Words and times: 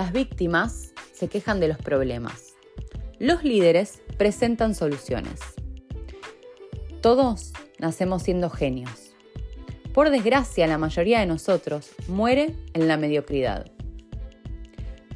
Las 0.00 0.12
víctimas 0.12 0.94
se 1.12 1.28
quejan 1.28 1.60
de 1.60 1.68
los 1.68 1.76
problemas. 1.76 2.54
Los 3.18 3.44
líderes 3.44 4.00
presentan 4.16 4.74
soluciones. 4.74 5.38
Todos 7.02 7.52
nacemos 7.78 8.22
siendo 8.22 8.48
genios. 8.48 9.14
Por 9.92 10.08
desgracia, 10.08 10.66
la 10.66 10.78
mayoría 10.78 11.20
de 11.20 11.26
nosotros 11.26 11.90
muere 12.08 12.56
en 12.72 12.88
la 12.88 12.96
mediocridad. 12.96 13.70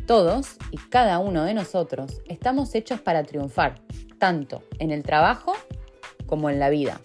Todos 0.07 0.59
y 0.70 0.77
cada 0.77 1.19
uno 1.19 1.45
de 1.45 1.55
nosotros 1.55 2.21
estamos 2.27 2.75
hechos 2.75 3.01
para 3.01 3.23
triunfar, 3.23 3.80
tanto 4.19 4.64
en 4.80 4.91
el 4.91 5.03
trabajo 5.03 5.55
como 6.27 6.51
en 6.51 6.59
la 6.59 6.69
vida. 6.69 7.01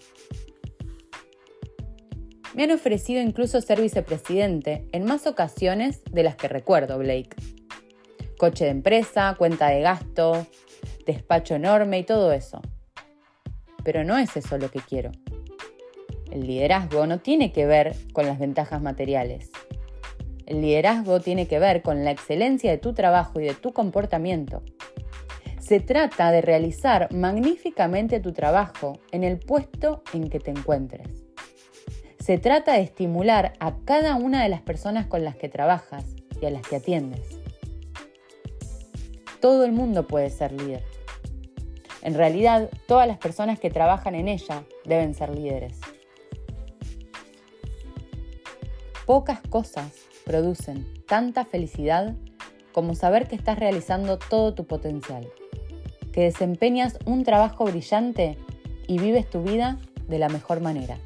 Me 2.52 2.64
han 2.64 2.72
ofrecido 2.72 3.22
incluso 3.22 3.58
ser 3.62 3.80
vicepresidente 3.80 4.86
en 4.92 5.06
más 5.06 5.26
ocasiones 5.26 6.02
de 6.12 6.24
las 6.24 6.36
que 6.36 6.48
recuerdo, 6.48 6.98
Blake. 6.98 7.36
Coche 8.40 8.64
de 8.64 8.70
empresa, 8.70 9.34
cuenta 9.36 9.68
de 9.68 9.82
gasto, 9.82 10.46
despacho 11.04 11.56
enorme 11.56 11.98
y 11.98 12.04
todo 12.04 12.32
eso. 12.32 12.62
Pero 13.84 14.02
no 14.02 14.16
es 14.16 14.34
eso 14.34 14.56
lo 14.56 14.70
que 14.70 14.80
quiero. 14.80 15.10
El 16.30 16.46
liderazgo 16.46 17.06
no 17.06 17.18
tiene 17.18 17.52
que 17.52 17.66
ver 17.66 17.94
con 18.14 18.24
las 18.24 18.38
ventajas 18.38 18.80
materiales. 18.80 19.50
El 20.46 20.62
liderazgo 20.62 21.20
tiene 21.20 21.48
que 21.48 21.58
ver 21.58 21.82
con 21.82 22.02
la 22.02 22.12
excelencia 22.12 22.70
de 22.70 22.78
tu 22.78 22.94
trabajo 22.94 23.40
y 23.40 23.44
de 23.44 23.52
tu 23.52 23.74
comportamiento. 23.74 24.62
Se 25.58 25.78
trata 25.80 26.30
de 26.30 26.40
realizar 26.40 27.12
magníficamente 27.12 28.20
tu 28.20 28.32
trabajo 28.32 29.00
en 29.12 29.22
el 29.22 29.38
puesto 29.38 30.02
en 30.14 30.30
que 30.30 30.40
te 30.40 30.50
encuentres. 30.50 31.08
Se 32.20 32.38
trata 32.38 32.72
de 32.72 32.80
estimular 32.80 33.52
a 33.60 33.76
cada 33.84 34.16
una 34.16 34.42
de 34.42 34.48
las 34.48 34.62
personas 34.62 35.04
con 35.04 35.24
las 35.24 35.36
que 35.36 35.50
trabajas 35.50 36.06
y 36.40 36.46
a 36.46 36.50
las 36.50 36.66
que 36.66 36.76
atiendes. 36.76 37.39
Todo 39.40 39.64
el 39.64 39.72
mundo 39.72 40.06
puede 40.06 40.30
ser 40.30 40.52
líder. 40.52 40.84
En 42.02 42.14
realidad, 42.14 42.70
todas 42.86 43.06
las 43.06 43.18
personas 43.18 43.58
que 43.58 43.70
trabajan 43.70 44.14
en 44.14 44.28
ella 44.28 44.64
deben 44.84 45.14
ser 45.14 45.30
líderes. 45.30 45.78
Pocas 49.06 49.40
cosas 49.48 49.92
producen 50.24 50.86
tanta 51.06 51.44
felicidad 51.44 52.14
como 52.72 52.94
saber 52.94 53.26
que 53.26 53.34
estás 53.34 53.58
realizando 53.58 54.18
todo 54.18 54.54
tu 54.54 54.66
potencial, 54.66 55.26
que 56.12 56.22
desempeñas 56.22 56.98
un 57.04 57.24
trabajo 57.24 57.64
brillante 57.64 58.38
y 58.86 58.98
vives 58.98 59.28
tu 59.28 59.42
vida 59.42 59.78
de 60.06 60.18
la 60.18 60.28
mejor 60.28 60.60
manera. 60.60 60.98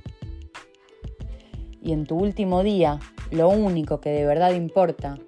Y 1.82 1.92
en 1.92 2.06
tu 2.06 2.16
último 2.16 2.62
día, 2.62 2.98
lo 3.30 3.48
único 3.48 4.00
que 4.00 4.10
de 4.10 4.26
verdad 4.26 4.52
importa 4.52 5.18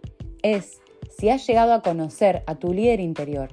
es 0.43 0.81
si 1.19 1.31
has 1.31 1.47
llegado 1.47 1.73
a 1.73 1.83
conocer 1.83 2.43
a 2.47 2.57
tu 2.57 2.73
líder 2.73 3.01
interior. 3.01 3.49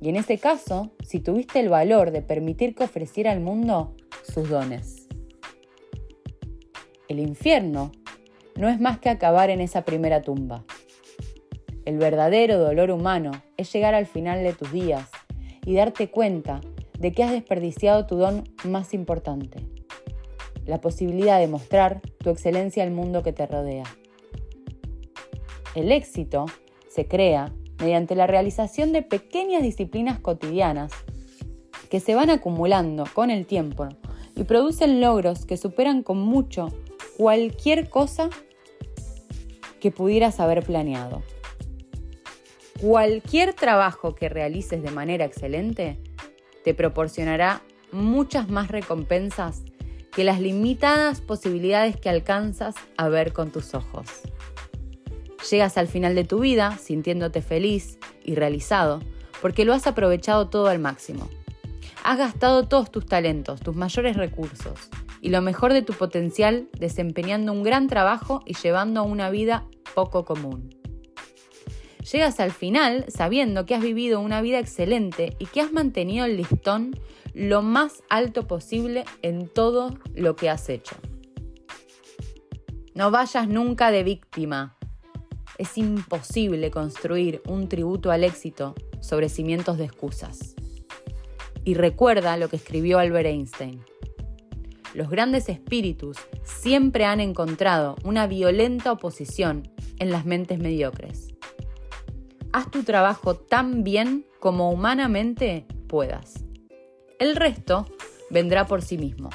Y 0.00 0.08
en 0.08 0.16
ese 0.16 0.38
caso, 0.38 0.92
si 1.02 1.20
tuviste 1.20 1.58
el 1.58 1.68
valor 1.68 2.12
de 2.12 2.22
permitir 2.22 2.74
que 2.74 2.84
ofreciera 2.84 3.32
al 3.32 3.40
mundo 3.40 3.94
sus 4.22 4.48
dones. 4.48 5.08
El 7.08 7.18
infierno 7.18 7.92
no 8.56 8.68
es 8.68 8.80
más 8.80 8.98
que 8.98 9.08
acabar 9.08 9.50
en 9.50 9.60
esa 9.60 9.84
primera 9.84 10.22
tumba. 10.22 10.64
El 11.84 11.98
verdadero 11.98 12.58
dolor 12.58 12.90
humano 12.90 13.32
es 13.56 13.72
llegar 13.72 13.94
al 13.94 14.06
final 14.06 14.42
de 14.42 14.52
tus 14.52 14.72
días 14.72 15.08
y 15.64 15.74
darte 15.74 16.10
cuenta 16.10 16.60
de 16.98 17.12
que 17.12 17.22
has 17.22 17.32
desperdiciado 17.32 18.06
tu 18.06 18.16
don 18.16 18.44
más 18.64 18.94
importante, 18.94 19.60
la 20.64 20.80
posibilidad 20.80 21.38
de 21.38 21.48
mostrar 21.48 22.00
tu 22.18 22.30
excelencia 22.30 22.82
al 22.82 22.90
mundo 22.90 23.22
que 23.22 23.32
te 23.32 23.46
rodea. 23.46 23.84
El 25.74 25.92
éxito 25.92 26.46
se 26.96 27.06
crea 27.06 27.52
mediante 27.78 28.14
la 28.14 28.26
realización 28.26 28.94
de 28.94 29.02
pequeñas 29.02 29.62
disciplinas 29.62 30.18
cotidianas 30.18 30.90
que 31.90 32.00
se 32.00 32.14
van 32.14 32.30
acumulando 32.30 33.04
con 33.12 33.30
el 33.30 33.44
tiempo 33.44 33.86
y 34.34 34.44
producen 34.44 35.02
logros 35.02 35.44
que 35.44 35.58
superan 35.58 36.02
con 36.02 36.18
mucho 36.18 36.72
cualquier 37.18 37.90
cosa 37.90 38.30
que 39.78 39.90
pudieras 39.90 40.40
haber 40.40 40.64
planeado. 40.64 41.22
Cualquier 42.80 43.52
trabajo 43.52 44.14
que 44.14 44.30
realices 44.30 44.82
de 44.82 44.90
manera 44.90 45.26
excelente 45.26 45.98
te 46.64 46.72
proporcionará 46.72 47.62
muchas 47.92 48.48
más 48.48 48.68
recompensas 48.68 49.64
que 50.12 50.24
las 50.24 50.40
limitadas 50.40 51.20
posibilidades 51.20 51.98
que 51.98 52.08
alcanzas 52.08 52.74
a 52.96 53.10
ver 53.10 53.34
con 53.34 53.50
tus 53.50 53.74
ojos. 53.74 54.06
Llegas 55.50 55.76
al 55.78 55.88
final 55.88 56.14
de 56.14 56.24
tu 56.24 56.40
vida 56.40 56.76
sintiéndote 56.78 57.42
feliz 57.42 57.98
y 58.24 58.34
realizado 58.34 59.00
porque 59.40 59.64
lo 59.64 59.74
has 59.74 59.86
aprovechado 59.86 60.48
todo 60.48 60.68
al 60.68 60.78
máximo. 60.78 61.28
Has 62.04 62.18
gastado 62.18 62.68
todos 62.68 62.90
tus 62.90 63.06
talentos, 63.06 63.60
tus 63.60 63.76
mayores 63.76 64.16
recursos 64.16 64.78
y 65.20 65.30
lo 65.30 65.42
mejor 65.42 65.72
de 65.72 65.82
tu 65.82 65.92
potencial 65.92 66.68
desempeñando 66.78 67.52
un 67.52 67.62
gran 67.62 67.88
trabajo 67.88 68.42
y 68.46 68.54
llevando 68.54 69.02
una 69.04 69.30
vida 69.30 69.64
poco 69.94 70.24
común. 70.24 70.74
Llegas 72.12 72.38
al 72.38 72.52
final 72.52 73.04
sabiendo 73.08 73.66
que 73.66 73.74
has 73.74 73.82
vivido 73.82 74.20
una 74.20 74.40
vida 74.40 74.60
excelente 74.60 75.36
y 75.40 75.46
que 75.46 75.60
has 75.60 75.72
mantenido 75.72 76.24
el 76.24 76.36
listón 76.36 76.98
lo 77.34 77.62
más 77.62 78.02
alto 78.08 78.46
posible 78.46 79.04
en 79.22 79.48
todo 79.48 79.98
lo 80.14 80.36
que 80.36 80.48
has 80.48 80.68
hecho. 80.68 80.94
No 82.94 83.10
vayas 83.10 83.48
nunca 83.48 83.90
de 83.90 84.04
víctima. 84.04 84.75
Es 85.58 85.78
imposible 85.78 86.70
construir 86.70 87.40
un 87.48 87.68
tributo 87.68 88.10
al 88.10 88.24
éxito 88.24 88.74
sobre 89.00 89.28
cimientos 89.28 89.78
de 89.78 89.84
excusas. 89.84 90.54
Y 91.64 91.74
recuerda 91.74 92.36
lo 92.36 92.48
que 92.48 92.56
escribió 92.56 92.98
Albert 92.98 93.26
Einstein. 93.26 93.82
Los 94.94 95.10
grandes 95.10 95.48
espíritus 95.48 96.18
siempre 96.42 97.04
han 97.04 97.20
encontrado 97.20 97.96
una 98.04 98.26
violenta 98.26 98.92
oposición 98.92 99.70
en 99.98 100.10
las 100.10 100.26
mentes 100.26 100.58
mediocres. 100.58 101.34
Haz 102.52 102.70
tu 102.70 102.82
trabajo 102.82 103.34
tan 103.34 103.82
bien 103.84 104.26
como 104.40 104.70
humanamente 104.70 105.66
puedas. 105.88 106.44
El 107.18 107.36
resto 107.36 107.86
vendrá 108.30 108.66
por 108.66 108.82
sí 108.82 108.98
mismo. 108.98 109.30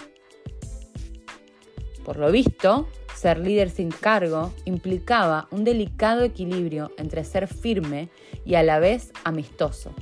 Por 2.03 2.17
lo 2.17 2.31
visto, 2.31 2.87
ser 3.21 3.37
líder 3.37 3.69
sin 3.69 3.89
cargo 3.89 4.51
implicaba 4.65 5.47
un 5.51 5.63
delicado 5.63 6.23
equilibrio 6.23 6.91
entre 6.97 7.23
ser 7.23 7.47
firme 7.47 8.09
y 8.45 8.55
a 8.55 8.63
la 8.63 8.79
vez 8.79 9.13
amistoso, 9.23 9.93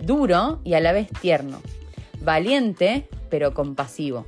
duro 0.00 0.60
y 0.64 0.74
a 0.74 0.80
la 0.80 0.90
vez 0.90 1.08
tierno, 1.20 1.60
valiente 2.20 3.08
pero 3.30 3.54
compasivo. 3.54 4.24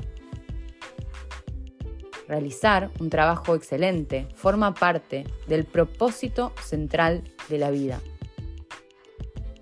Realizar 2.29 2.93
un 3.01 3.11
trabajo 3.11 3.57
excelente 3.57 4.29
forma 4.37 4.75
parte 4.75 5.25
del 5.49 5.65
propósito 5.65 6.53
central 6.63 7.25
de 7.49 7.59
la 7.59 7.73
vida. 7.73 8.01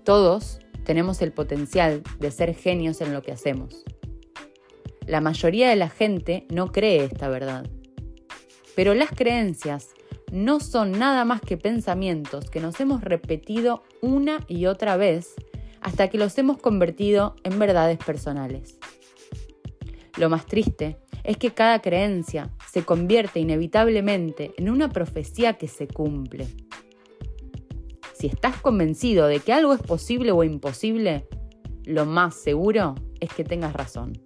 Todos 0.03 0.59
tenemos 0.85 1.23
el 1.23 1.31
potencial 1.31 2.03
de 2.19 2.29
ser 2.29 2.53
genios 2.53 3.01
en 3.01 3.13
lo 3.13 3.23
que 3.23 3.31
hacemos. 3.31 3.83
La 5.07 5.21
mayoría 5.21 5.69
de 5.69 5.75
la 5.75 5.89
gente 5.89 6.45
no 6.51 6.71
cree 6.71 7.03
esta 7.03 7.29
verdad. 7.29 7.65
Pero 8.75 8.93
las 8.93 9.09
creencias 9.11 9.89
no 10.31 10.59
son 10.59 10.91
nada 10.91 11.25
más 11.25 11.41
que 11.41 11.57
pensamientos 11.57 12.49
que 12.49 12.59
nos 12.59 12.79
hemos 12.79 13.01
repetido 13.01 13.83
una 14.01 14.39
y 14.47 14.65
otra 14.65 14.97
vez 14.97 15.35
hasta 15.81 16.09
que 16.09 16.17
los 16.17 16.37
hemos 16.37 16.57
convertido 16.57 17.35
en 17.43 17.57
verdades 17.57 17.97
personales. 17.97 18.77
Lo 20.17 20.29
más 20.29 20.45
triste 20.45 20.97
es 21.23 21.37
que 21.37 21.51
cada 21.51 21.81
creencia 21.81 22.49
se 22.71 22.83
convierte 22.83 23.39
inevitablemente 23.39 24.53
en 24.57 24.69
una 24.69 24.89
profecía 24.89 25.53
que 25.53 25.67
se 25.67 25.87
cumple. 25.87 26.47
Si 28.13 28.27
estás 28.27 28.57
convencido 28.57 29.27
de 29.27 29.39
que 29.39 29.53
algo 29.53 29.73
es 29.73 29.81
posible 29.81 30.31
o 30.31 30.43
imposible, 30.43 31.27
lo 31.85 32.05
más 32.05 32.35
seguro 32.35 32.95
es 33.19 33.33
que 33.33 33.43
tengas 33.43 33.73
razón. 33.73 34.21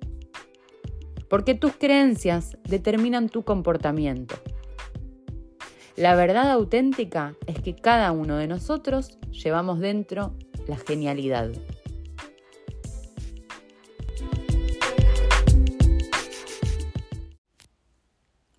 Porque 1.33 1.55
tus 1.55 1.75
creencias 1.75 2.59
determinan 2.63 3.27
tu 3.27 3.41
comportamiento. 3.41 4.35
La 5.95 6.13
verdad 6.13 6.51
auténtica 6.51 7.33
es 7.47 7.59
que 7.59 7.73
cada 7.75 8.11
uno 8.11 8.37
de 8.37 8.45
nosotros 8.45 9.17
llevamos 9.31 9.79
dentro 9.79 10.35
la 10.67 10.77
genialidad. 10.77 11.49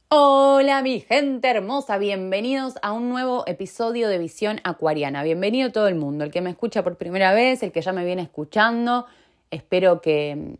Hola 0.08 0.82
mi 0.82 0.98
gente 0.98 1.48
hermosa, 1.48 1.96
bienvenidos 1.98 2.74
a 2.82 2.90
un 2.90 3.08
nuevo 3.08 3.44
episodio 3.46 4.08
de 4.08 4.18
Visión 4.18 4.60
Acuariana. 4.64 5.22
Bienvenido 5.22 5.70
todo 5.70 5.86
el 5.86 5.94
mundo, 5.94 6.24
el 6.24 6.32
que 6.32 6.40
me 6.40 6.50
escucha 6.50 6.82
por 6.82 6.96
primera 6.96 7.32
vez, 7.34 7.62
el 7.62 7.70
que 7.70 7.82
ya 7.82 7.92
me 7.92 8.04
viene 8.04 8.22
escuchando. 8.22 9.06
Espero 9.52 10.00
que, 10.00 10.58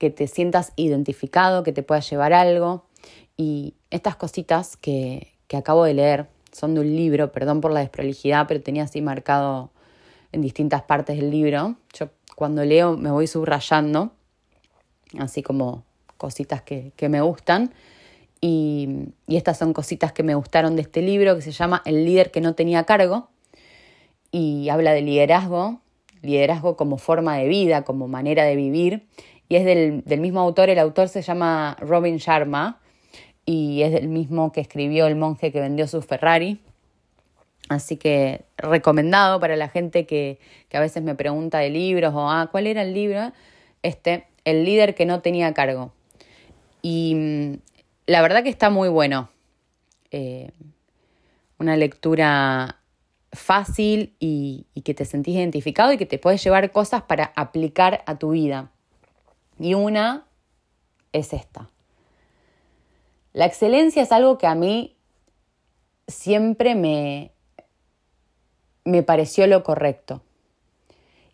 que 0.00 0.08
te 0.08 0.26
sientas 0.26 0.72
identificado, 0.76 1.62
que 1.62 1.72
te 1.72 1.82
pueda 1.82 2.00
llevar 2.00 2.32
algo. 2.32 2.86
Y 3.36 3.74
estas 3.90 4.16
cositas 4.16 4.78
que, 4.78 5.34
que 5.46 5.58
acabo 5.58 5.84
de 5.84 5.92
leer 5.92 6.26
son 6.52 6.74
de 6.74 6.80
un 6.80 6.96
libro, 6.96 7.30
perdón 7.32 7.60
por 7.60 7.70
la 7.70 7.80
desprolijidad, 7.80 8.46
pero 8.48 8.62
tenía 8.62 8.84
así 8.84 9.02
marcado 9.02 9.70
en 10.32 10.40
distintas 10.40 10.82
partes 10.82 11.18
del 11.18 11.30
libro. 11.30 11.76
Yo 11.92 12.08
cuando 12.34 12.64
leo 12.64 12.96
me 12.96 13.10
voy 13.10 13.26
subrayando, 13.26 14.12
así 15.18 15.42
como 15.42 15.84
cositas 16.16 16.62
que, 16.62 16.92
me 17.10 17.20
gustan. 17.20 17.74
Y, 18.40 18.88
y, 19.26 19.36
estas 19.36 19.58
son 19.58 19.74
cositas 19.74 20.12
que 20.12 20.22
me 20.22 20.34
gustaron 20.34 20.76
de 20.76 20.82
este 20.82 21.02
libro 21.02 21.36
que 21.36 21.42
se 21.42 21.52
llama 21.52 21.82
El 21.84 22.06
líder 22.06 22.30
que 22.30 22.40
no 22.40 22.54
tenía 22.54 22.84
cargo 22.84 23.28
y 24.32 24.70
habla 24.70 24.92
de 24.92 25.02
liderazgo, 25.02 25.82
liderazgo 26.22 26.76
como 26.76 26.96
forma 26.96 27.36
de 27.36 27.48
vida, 27.48 27.82
como 27.82 28.08
manera 28.08 28.44
de 28.44 28.56
vivir. 28.56 29.06
Y 29.50 29.56
es 29.56 29.64
del, 29.64 30.02
del 30.04 30.20
mismo 30.20 30.40
autor, 30.40 30.70
el 30.70 30.78
autor 30.78 31.08
se 31.08 31.22
llama 31.22 31.76
Robin 31.80 32.18
Sharma 32.18 32.80
y 33.44 33.82
es 33.82 33.94
el 33.94 34.06
mismo 34.06 34.52
que 34.52 34.60
escribió 34.60 35.08
El 35.08 35.16
monje 35.16 35.50
que 35.50 35.60
vendió 35.60 35.88
su 35.88 36.02
Ferrari. 36.02 36.60
Así 37.68 37.96
que 37.96 38.44
recomendado 38.56 39.40
para 39.40 39.56
la 39.56 39.68
gente 39.68 40.06
que, 40.06 40.38
a 40.72 40.78
veces 40.78 41.02
me 41.02 41.16
pregunta 41.16 41.58
de 41.58 41.68
libros 41.70 42.14
o, 42.14 42.30
ah, 42.30 42.48
¿cuál 42.52 42.68
era 42.68 42.82
el 42.82 42.94
libro? 42.94 43.32
Este, 43.82 44.28
El 44.44 44.64
líder 44.64 44.94
que 44.94 45.04
no 45.04 45.20
tenía 45.20 45.52
cargo. 45.52 45.92
Y 46.80 47.16
mm, 47.16 47.58
la 48.06 48.22
verdad 48.22 48.44
que 48.44 48.50
está 48.50 48.70
muy 48.70 48.88
bueno. 48.88 49.30
Eh, 50.12 50.52
una 51.58 51.76
lectura 51.76 52.76
fácil 53.32 54.14
y, 54.20 54.66
y, 54.74 54.82
que 54.82 54.94
te 54.94 55.04
sentís 55.04 55.34
identificado 55.34 55.92
y 55.92 55.96
que 55.96 56.06
te 56.06 56.18
puedes 56.18 56.42
llevar 56.42 56.70
cosas 56.70 57.02
para 57.02 57.32
aplicar 57.34 58.04
a 58.06 58.16
tu 58.16 58.30
vida. 58.30 58.70
Y 59.60 59.74
una 59.74 60.24
es 61.12 61.34
esta. 61.34 61.68
La 63.34 63.44
excelencia 63.44 64.02
es 64.02 64.10
algo 64.10 64.38
que 64.38 64.46
a 64.46 64.54
mí 64.54 64.96
siempre 66.08 66.74
me, 66.74 67.30
me 68.84 69.02
pareció 69.02 69.46
lo 69.46 69.62
correcto. 69.62 70.22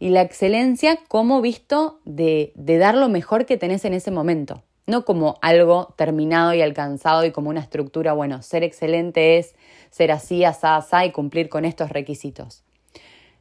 Y 0.01 0.11
la 0.11 0.23
excelencia 0.23 0.99
como 1.09 1.41
visto 1.41 2.01
de, 2.05 2.53
de, 2.57 2.79
dar 2.79 2.97
lo 2.97 3.09
mejor 3.09 3.47
que 3.47 3.57
tenés 3.57 3.85
en 3.85 3.95
ese 3.95 4.11
momento, 4.11 4.63
no 4.87 5.05
como 5.05 5.39
algo 5.41 5.95
terminado 5.97 6.53
y 6.53 6.61
alcanzado 6.61 7.25
y 7.25 7.31
como 7.31 7.49
una 7.49 7.61
estructura, 7.61 8.13
bueno, 8.13 8.43
ser 8.43 8.65
excelente 8.65 9.39
es 9.39 9.55
ser 9.91 10.11
así, 10.11 10.45
asá, 10.45 10.77
asá 10.77 11.07
y 11.07 11.13
cumplir 11.13 11.49
con 11.49 11.65
estos 11.65 11.91
requisitos. 11.91 12.65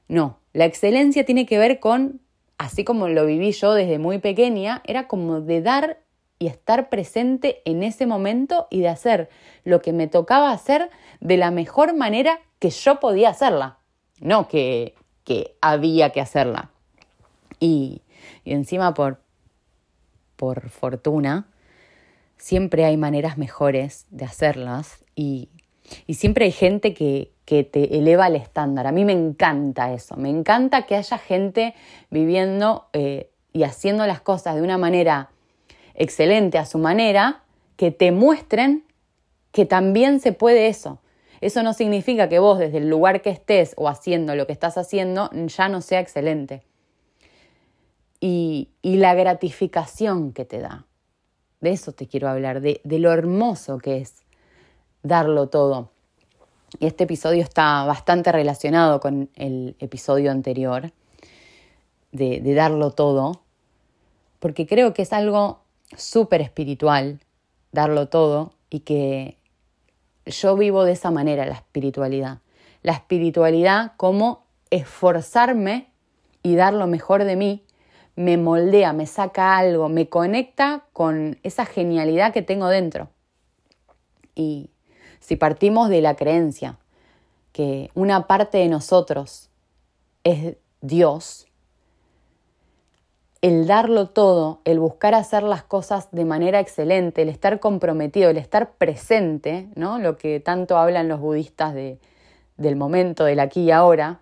No, 0.08 0.38
la 0.54 0.66
excelencia 0.66 1.26
tiene 1.26 1.46
que 1.46 1.58
ver 1.58 1.80
con, 1.80 2.22
así 2.58 2.84
como 2.84 3.08
lo 3.08 3.26
viví 3.26 3.52
yo 3.52 3.74
desde 3.74 4.00
muy 4.00 4.20
pequeña, 4.20 4.82
era 4.86 5.08
como 5.08 5.42
de 5.42 5.62
dar 5.62 6.00
y 6.38 6.48
estar 6.48 6.90
presente 6.90 7.62
en 7.66 7.84
ese 7.84 8.06
momento 8.06 8.68
y 8.70 8.82
de 8.82 8.90
hacer 8.90 9.30
lo 9.64 9.82
que 9.82 9.94
me 9.94 10.08
tocaba 10.08 10.52
hacer 10.52 10.90
de 11.22 11.38
la 11.38 11.52
mejor 11.52 11.96
manera 11.96 12.40
que 12.60 12.70
yo 12.70 13.00
podía 13.00 13.30
hacerla 13.30 13.80
no 14.20 14.48
que, 14.48 14.96
que 15.24 15.56
había 15.62 16.12
que 16.12 16.22
hacerla. 16.22 16.72
Y, 17.60 18.02
y 18.44 18.54
encima 18.54 18.94
por, 18.94 19.22
por 20.36 20.70
fortuna, 20.70 21.48
siempre 22.38 22.86
hay 22.86 22.98
maneras 22.98 23.38
mejores 23.38 24.06
de 24.10 24.26
hacerlas 24.26 25.04
y, 25.16 25.50
y 26.08 26.16
siempre 26.16 26.46
hay 26.46 26.52
gente 26.52 26.94
que, 26.94 27.32
que, 27.46 27.64
te 27.64 27.98
eleva 27.98 28.28
el 28.28 28.36
estándar. 28.36 28.88
A 28.88 28.92
mí 28.92 29.06
me 29.06 29.14
encanta 29.14 29.94
eso, 29.94 30.16
me 30.16 30.30
encanta 30.30 30.86
que 30.86 30.96
haya 30.96 31.18
gente 31.18 31.74
viviendo 32.10 32.88
eh, 32.94 33.30
y 33.54 33.64
haciendo 33.64 34.06
las 34.08 34.22
cosas 34.22 34.56
de 34.56 34.62
una 34.62 34.78
manera 34.78 35.30
excelente 35.94 36.58
a 36.58 36.66
su 36.66 36.78
manera, 36.78 37.44
que 37.78 37.92
te 37.92 38.12
muestren 38.12 38.84
que 39.52 39.66
también 39.66 40.20
se 40.20 40.34
puede 40.34 40.68
eso, 40.68 41.00
eso 41.46 41.64
no 41.64 41.74
significa 41.74 42.28
que 42.28 42.40
vos 42.40 42.60
desde 42.60 42.80
el 42.80 42.90
lugar 42.90 43.22
que 43.22 43.30
estés 43.30 43.74
o 43.78 43.88
haciendo 43.88 44.36
lo 44.36 44.48
que 44.48 44.54
estás 44.54 44.78
haciendo 44.78 45.30
ya 45.32 45.70
no 45.70 45.82
sea 45.82 46.00
excelente. 46.00 46.64
Y, 48.20 48.70
la 48.82 49.14
gratificación 49.14 50.34
que 50.34 50.46
te 50.46 50.60
da. 50.60 50.88
De 51.62 51.70
eso 51.70 51.92
te 51.92 52.08
quiero 52.08 52.30
hablar, 52.30 52.62
de, 52.62 52.82
lo 52.84 53.12
hermoso 53.12 53.78
que 53.78 53.98
es 53.98 54.25
darlo 55.06 55.48
todo. 55.48 55.92
Y 56.80 56.88
este 56.88 57.04
episodio 57.04 57.44
está 57.44 57.86
bastante 57.86 58.32
relacionado 58.32 59.00
con 59.00 59.30
el 59.36 59.76
episodio 59.80 60.32
anterior, 60.32 60.92
de, 62.12 62.42
darlo 62.54 62.92
todo, 62.92 63.42
porque 64.40 64.66
creo 64.66 64.94
que 64.94 65.04
es 65.04 65.14
algo 65.14 65.60
súper 65.96 66.42
espiritual, 66.42 67.20
darlo 67.72 68.08
todo, 68.08 68.54
y 68.70 68.80
que 68.82 69.38
yo 70.26 70.58
vivo 70.58 70.84
de 70.84 70.94
esa 70.94 71.12
manera 71.12 71.46
la 71.46 71.54
espiritualidad. 71.54 72.40
La 72.82 72.94
espiritualidad 72.94 73.94
como 73.96 74.44
esforzarme 74.72 75.90
y 76.42 76.56
dar 76.56 76.74
lo 76.74 76.88
mejor 76.88 77.24
de 77.24 77.36
mí, 77.36 77.64
me 78.16 78.38
moldea, 78.38 78.94
me 78.94 79.06
saca 79.06 79.58
algo, 79.58 79.88
me 79.90 80.10
conecta 80.10 80.86
con 80.94 81.38
esa 81.44 81.66
genialidad 81.66 82.34
que 82.34 82.42
tengo 82.42 82.70
dentro. 82.70 83.10
Y 84.36 84.70
si 85.26 85.36
partimos 85.38 85.90
de 85.90 86.02
la 86.02 86.16
creencia 86.16 86.78
que 87.52 87.90
una 87.96 88.28
parte 88.28 88.60
de 88.60 88.68
nosotros 88.68 89.50
es 90.24 90.58
Dios, 90.82 91.48
el 93.42 93.66
darlo 93.66 94.10
todo, 94.10 94.62
el 94.66 94.80
buscar 94.80 95.16
hacer 95.16 95.42
las 95.42 95.64
cosas 95.64 96.10
de 96.12 96.26
manera 96.26 96.60
excelente, 96.60 97.24
el 97.24 97.30
estar 97.30 97.60
comprometido, 97.60 98.30
el 98.30 98.38
estar 98.38 98.74
presente, 98.74 99.68
¿no? 99.74 99.98
Lo 99.98 100.16
que 100.16 100.40
tanto 100.40 100.78
hablan 100.78 101.08
los 101.08 101.20
budistas 101.20 101.74
de, 101.74 101.98
del 102.58 102.76
momento, 102.76 103.26
del 103.26 103.40
aquí 103.40 103.62
y 103.62 103.72
ahora, 103.72 104.22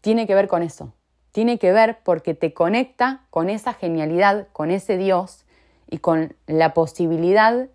tiene 0.00 0.26
que 0.26 0.34
ver 0.34 0.48
con 0.48 0.64
eso. 0.64 0.92
Tiene 1.30 1.58
que 1.58 1.70
ver 1.70 2.00
porque 2.02 2.34
te 2.34 2.52
conecta 2.52 3.26
con 3.30 3.48
esa 3.48 3.74
genialidad, 3.74 4.48
con 4.52 4.72
ese 4.72 4.96
Dios 4.96 5.44
y 5.88 5.98
con 5.98 6.34
la 6.48 6.74
posibilidad 6.74 7.68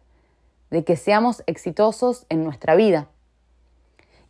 de 0.73 0.83
que 0.83 0.95
seamos 0.95 1.43
exitosos 1.45 2.25
en 2.29 2.43
nuestra 2.43 2.73
vida 2.75 3.07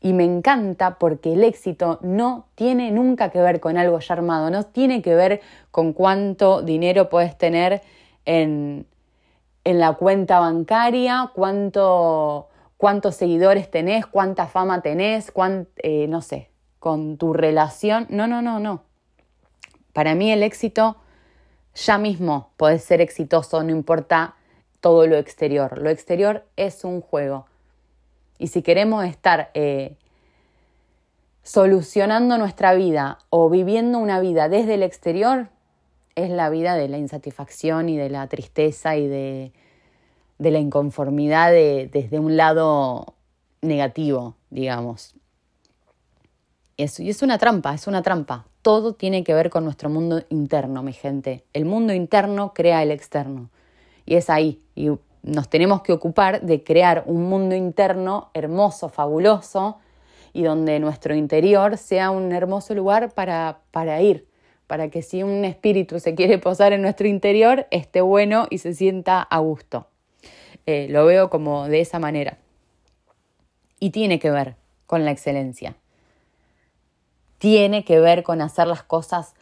y 0.01 0.11
me 0.11 0.25
encanta 0.25 0.99
porque 0.99 1.31
el 1.31 1.45
éxito 1.45 1.99
no 2.01 2.47
tiene 2.55 2.91
nunca 2.91 3.29
que 3.29 3.39
ver 3.39 3.61
con 3.61 3.77
algo 3.77 3.97
ya 3.99 4.13
armado, 4.13 4.49
no 4.49 4.63
tiene 4.63 5.01
que 5.01 5.15
ver 5.15 5.39
con 5.71 5.93
cuánto 5.93 6.61
dinero 6.61 7.07
puedes 7.07 7.37
tener 7.37 7.81
en, 8.25 8.85
la 9.63 9.93
cuenta 9.93 10.41
bancaria, 10.41 11.31
cuánto, 11.33 12.49
cuántos 12.75 13.15
seguidores 13.15 13.71
tenés, 13.71 14.05
cuánta 14.05 14.47
fama 14.47 14.81
tenés, 14.81 15.31
eh, 15.77 16.07
no 16.09 16.21
sé, 16.21 16.49
con 16.79 17.15
tu 17.15 17.31
relación. 17.31 18.05
No, 18.09 18.27
no, 18.27 18.41
no, 18.41 18.59
no. 18.59 18.83
Para 19.93 20.13
mí 20.13 20.29
el 20.29 20.43
éxito 20.43 20.97
ya 21.73 21.97
mismo 21.97 22.49
puede 22.57 22.79
ser 22.79 22.99
exitoso, 22.99 23.63
no 23.63 23.71
importa 23.71 24.35
todo 24.83 25.07
lo 25.07 25.15
exterior. 25.15 25.77
Lo 25.77 25.89
exterior 25.89 26.43
es 26.57 26.83
un 26.83 26.99
juego. 26.99 27.45
Y 28.37 28.47
si 28.47 28.61
queremos 28.61 29.05
estar 29.05 29.49
eh, 29.53 29.95
solucionando 31.41 32.37
nuestra 32.37 32.73
vida 32.73 33.19
o 33.29 33.49
viviendo 33.49 33.97
una 33.97 34.19
vida 34.19 34.49
desde 34.49 34.73
el 34.73 34.83
exterior, 34.83 35.47
es 36.15 36.29
la 36.29 36.49
vida 36.49 36.75
de 36.75 36.89
la 36.89 36.97
insatisfacción 36.97 37.87
y 37.87 37.95
de 37.95 38.09
la 38.09 38.27
tristeza 38.27 38.97
y 38.97 39.07
de, 39.07 39.53
la 40.37 40.59
inconformidad 40.59 41.53
desde 41.53 42.19
un 42.19 42.35
lado 42.35 43.13
negativo, 43.61 44.35
digamos. 44.49 45.15
y 46.75 46.83
es 47.09 47.21
una 47.23 47.37
trampa, 47.37 47.73
es 47.73 47.87
una 47.87 48.01
trampa. 48.01 48.47
Todo 48.61 48.95
tiene 48.95 49.23
que 49.23 49.33
ver 49.33 49.49
con 49.49 49.63
nuestro 49.63 49.89
mundo 49.89 50.23
interno, 50.27 50.83
mi 50.83 50.91
gente. 50.91 51.45
El 51.53 51.63
mundo 51.63 51.93
interno 51.93 52.53
crea 52.53 52.83
el 52.83 52.91
externo. 52.91 53.49
Y 54.05 54.15
es 54.15 54.29
ahí. 54.29 54.61
Y 54.75 54.89
nos 55.23 55.49
tenemos 55.49 55.81
que 55.81 55.93
ocupar 55.93 56.41
de 56.41 56.63
crear 56.63 57.03
un 57.05 57.23
mundo 57.29 57.55
interno 57.55 58.29
hermoso, 58.33 58.89
fabuloso, 58.89 59.77
y 60.33 60.43
donde 60.43 60.79
nuestro 60.79 61.15
interior 61.15 61.77
sea 61.77 62.09
un 62.09 62.31
hermoso 62.31 62.73
lugar 62.73 63.11
para, 63.13 63.59
para 63.71 64.01
ir, 64.01 64.27
para 64.65 64.89
que 64.89 65.03
si 65.03 65.21
un 65.21 65.45
espíritu 65.45 65.99
se 65.99 66.15
quiere 66.15 66.39
posar 66.39 66.73
en 66.73 66.81
nuestro 66.81 67.07
interior, 67.07 67.67
esté 67.69 68.01
bueno 68.01 68.47
y 68.49 68.57
se 68.57 68.73
sienta 68.73 69.21
a 69.21 69.37
gusto. 69.37 69.87
Eh, 70.65 70.87
lo 70.89 71.05
veo 71.05 71.29
como 71.29 71.67
de 71.67 71.81
esa 71.81 71.99
manera. 71.99 72.37
Y 73.79 73.91
tiene 73.91 74.17
que 74.17 74.31
ver 74.31 74.55
con 74.87 75.05
la 75.05 75.11
excelencia. 75.11 75.75
Tiene 77.37 77.83
que 77.83 77.99
ver 77.99 78.23
con 78.23 78.41
hacer 78.41 78.67
las 78.67 78.83
cosas 78.83 79.35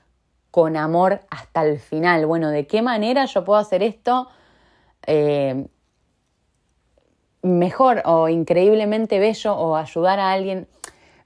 con 0.49 0.75
amor 0.75 1.21
hasta 1.29 1.63
el 1.63 1.79
final. 1.79 2.25
Bueno, 2.25 2.49
¿de 2.49 2.67
qué 2.67 2.81
manera 2.81 3.25
yo 3.25 3.45
puedo 3.45 3.59
hacer 3.59 3.83
esto? 3.83 4.27
Eh, 5.07 5.67
mejor 7.41 8.01
o 8.05 8.29
increíblemente 8.29 9.19
bello 9.19 9.55
o 9.55 9.75
ayudar 9.75 10.19
a 10.19 10.31
alguien. 10.31 10.67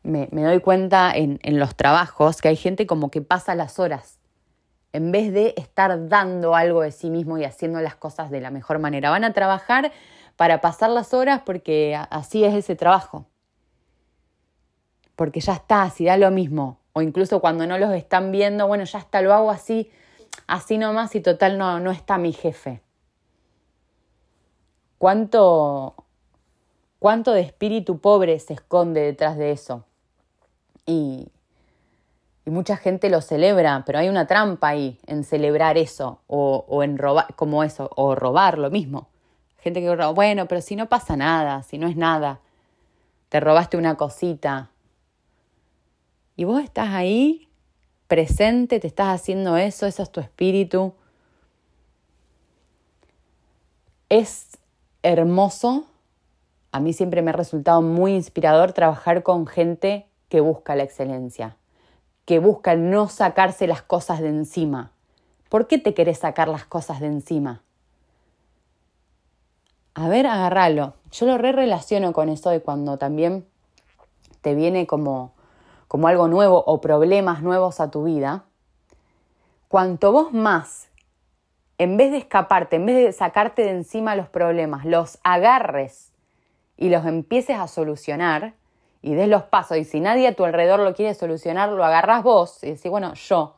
Me, 0.04 0.28
doy 0.28 0.60
cuenta 0.60 1.12
en, 1.16 1.40
en, 1.42 1.60
los 1.60 1.76
trabajos 1.76 2.42
que 2.42 2.48
hay 2.50 2.56
gente 2.56 2.86
como 2.86 3.10
que 3.10 3.22
pasa 3.22 3.56
las 3.56 3.80
horas 3.80 4.20
en 4.96 5.12
vez 5.12 5.34
de 5.34 5.54
estar 5.58 6.08
dando 6.08 6.56
algo 6.56 6.82
de 6.82 6.92
sí 6.92 7.10
mismo 7.10 7.38
y 7.38 7.44
haciendo 7.44 7.82
las 7.82 7.96
cosas 7.96 8.30
de 8.32 8.40
la 8.40 8.50
mejor 8.50 8.80
manera. 8.80 9.10
Van 9.10 9.26
a 9.26 9.34
trabajar 9.34 9.92
para 10.38 10.62
pasar 10.62 10.90
las 10.90 11.14
horas 11.14 11.42
porque 11.46 12.00
así 12.10 12.46
es 12.46 12.54
ese 12.54 12.76
trabajo. 12.76 13.26
porque 15.16 15.40
ya 15.40 15.54
está, 15.54 15.90
si 15.90 16.06
da 16.06 16.18
lo 16.18 16.30
mismo. 16.32 16.80
O 16.94 17.02
incluso 17.02 17.40
cuando 17.42 17.66
no 17.68 17.78
los 17.78 17.92
están 17.94 18.32
viendo, 18.32 18.68
bueno, 18.68 18.84
ya 18.86 19.00
está, 19.00 19.22
lo 19.22 19.34
hago 19.34 19.52
así, 19.52 19.92
así 20.48 20.78
nomás 20.78 21.16
y 21.16 21.22
total 21.22 21.58
no, 21.58 21.80
no 21.80 21.92
está 21.92 22.18
mi 22.18 22.32
jefe. 22.34 22.82
¿Cuánto, 25.06 25.94
cuánto 26.98 27.34
de 27.34 27.42
espíritu 27.42 28.00
pobre 28.00 28.40
se 28.40 28.54
esconde 28.54 29.02
detrás 29.02 29.38
de 29.38 29.52
eso? 29.52 29.86
Y, 30.88 31.28
y 32.44 32.50
mucha 32.50 32.76
gente 32.76 33.12
lo 33.12 33.22
celebra, 33.22 33.84
pero 33.86 34.00
hay 34.00 34.10
una 34.10 34.26
trampa 34.26 34.70
ahí 34.70 35.00
en 35.06 35.24
celebrar 35.24 35.78
eso 35.78 36.22
o, 36.26 36.66
o 36.68 36.82
en 36.82 36.98
robar, 36.98 37.36
como 37.36 37.64
eso, 37.64 37.92
o 37.96 38.16
robar 38.16 38.58
lo 38.58 38.72
mismo. 38.72 39.08
Gente 39.60 39.80
que 39.80 39.96
roba, 39.96 40.10
bueno, 40.10 40.48
pero 40.48 40.60
si 40.62 40.76
no 40.76 40.90
pasa 40.90 41.16
nada, 41.16 41.62
si 41.62 41.78
no 41.78 41.86
es 41.88 41.96
nada, 41.96 42.40
te 43.30 43.40
robaste 43.40 43.78
una 43.78 43.98
cosita. 43.98 44.72
Y 46.36 46.46
vos 46.46 46.64
estás 46.64 46.90
ahí, 46.90 47.48
presente, 48.08 48.80
te 48.80 48.88
estás 48.88 49.22
haciendo 49.22 49.56
eso, 49.56 49.86
eso 49.86 50.02
es 50.02 50.12
tu 50.12 50.20
espíritu. 50.20 50.96
Es 54.10 54.58
hermoso, 55.06 55.86
a 56.72 56.80
mí 56.80 56.92
siempre 56.92 57.22
me 57.22 57.30
ha 57.30 57.34
resultado 57.34 57.82
muy 57.82 58.16
inspirador 58.16 58.74
trabajar 58.74 59.24
con 59.24 59.48
gente 59.48 60.08
que 60.30 60.42
busca 60.42 60.76
la 60.76 60.84
excelencia, 60.84 61.58
que 62.26 62.40
busca 62.40 62.76
no 62.76 63.08
sacarse 63.08 63.68
las 63.68 63.82
cosas 63.82 64.20
de 64.20 64.30
encima. 64.30 64.92
¿Por 65.48 65.68
qué 65.68 65.78
te 65.78 65.94
querés 65.94 66.20
sacar 66.20 66.48
las 66.48 66.66
cosas 66.66 67.00
de 67.00 67.08
encima? 67.08 67.62
A 69.94 70.10
ver, 70.10 70.28
agárralo. 70.28 70.96
Yo 71.12 71.28
lo 71.28 71.38
re 71.38 71.52
relaciono 71.52 72.12
con 72.12 72.28
eso 72.28 72.50
de 72.50 72.62
cuando 72.62 72.98
también 72.98 73.46
te 74.42 74.56
viene 74.56 74.88
como, 74.88 75.34
como 75.88 76.08
algo 76.08 76.28
nuevo 76.28 76.64
o 76.66 76.82
problemas 76.82 77.42
nuevos 77.42 77.80
a 77.80 77.92
tu 77.92 78.04
vida. 78.04 78.44
Cuanto 79.70 80.12
vos 80.12 80.34
más, 80.34 80.90
en 81.78 81.98
vez 81.98 82.12
de 82.12 82.18
escaparte, 82.18 82.78
en 82.78 82.86
vez 82.86 82.96
de 83.06 83.12
sacarte 83.12 83.64
de 83.64 83.72
encima 83.72 84.16
los 84.16 84.30
problemas, 84.30 84.86
los 84.86 85.20
agarres 85.24 86.14
y 86.78 86.90
los 86.90 87.06
empieces 87.06 87.58
a 87.58 87.68
solucionar, 87.68 88.54
y 89.06 89.14
des 89.14 89.28
los 89.28 89.44
pasos. 89.44 89.78
Y 89.78 89.84
si 89.84 90.00
nadie 90.00 90.28
a 90.28 90.34
tu 90.34 90.46
alrededor 90.46 90.80
lo 90.80 90.96
quiere 90.96 91.14
solucionar, 91.14 91.70
lo 91.70 91.86
agarras 91.86 92.24
vos 92.24 92.64
y 92.64 92.72
decís, 92.72 92.90
bueno, 92.90 93.14
yo 93.14 93.56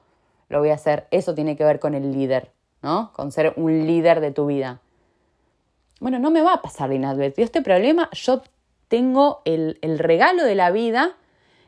lo 0.50 0.60
voy 0.60 0.72
a 0.72 0.74
hacer. 0.74 1.08
Eso 1.10 1.34
tiene 1.34 1.56
que 1.56 1.64
ver 1.64 1.80
con 1.80 1.94
el 1.94 2.12
líder, 2.12 2.52
¿no? 2.82 3.14
Con 3.14 3.32
ser 3.32 3.54
un 3.56 3.88
líder 3.88 4.20
de 4.20 4.32
tu 4.32 4.48
vida. 4.48 4.82
Bueno, 6.02 6.20
no 6.20 6.32
me 6.32 6.42
va 6.42 6.56
a 6.56 6.62
pasar 6.62 6.92
inadvertido 6.92 7.46
este 7.46 7.62
problema. 7.62 8.10
Yo 8.12 8.42
tengo 8.90 9.42
el, 9.46 9.80
el 9.82 10.00
regalo 10.00 10.44
de 10.44 10.56
la 10.56 10.70
vida, 10.70 11.16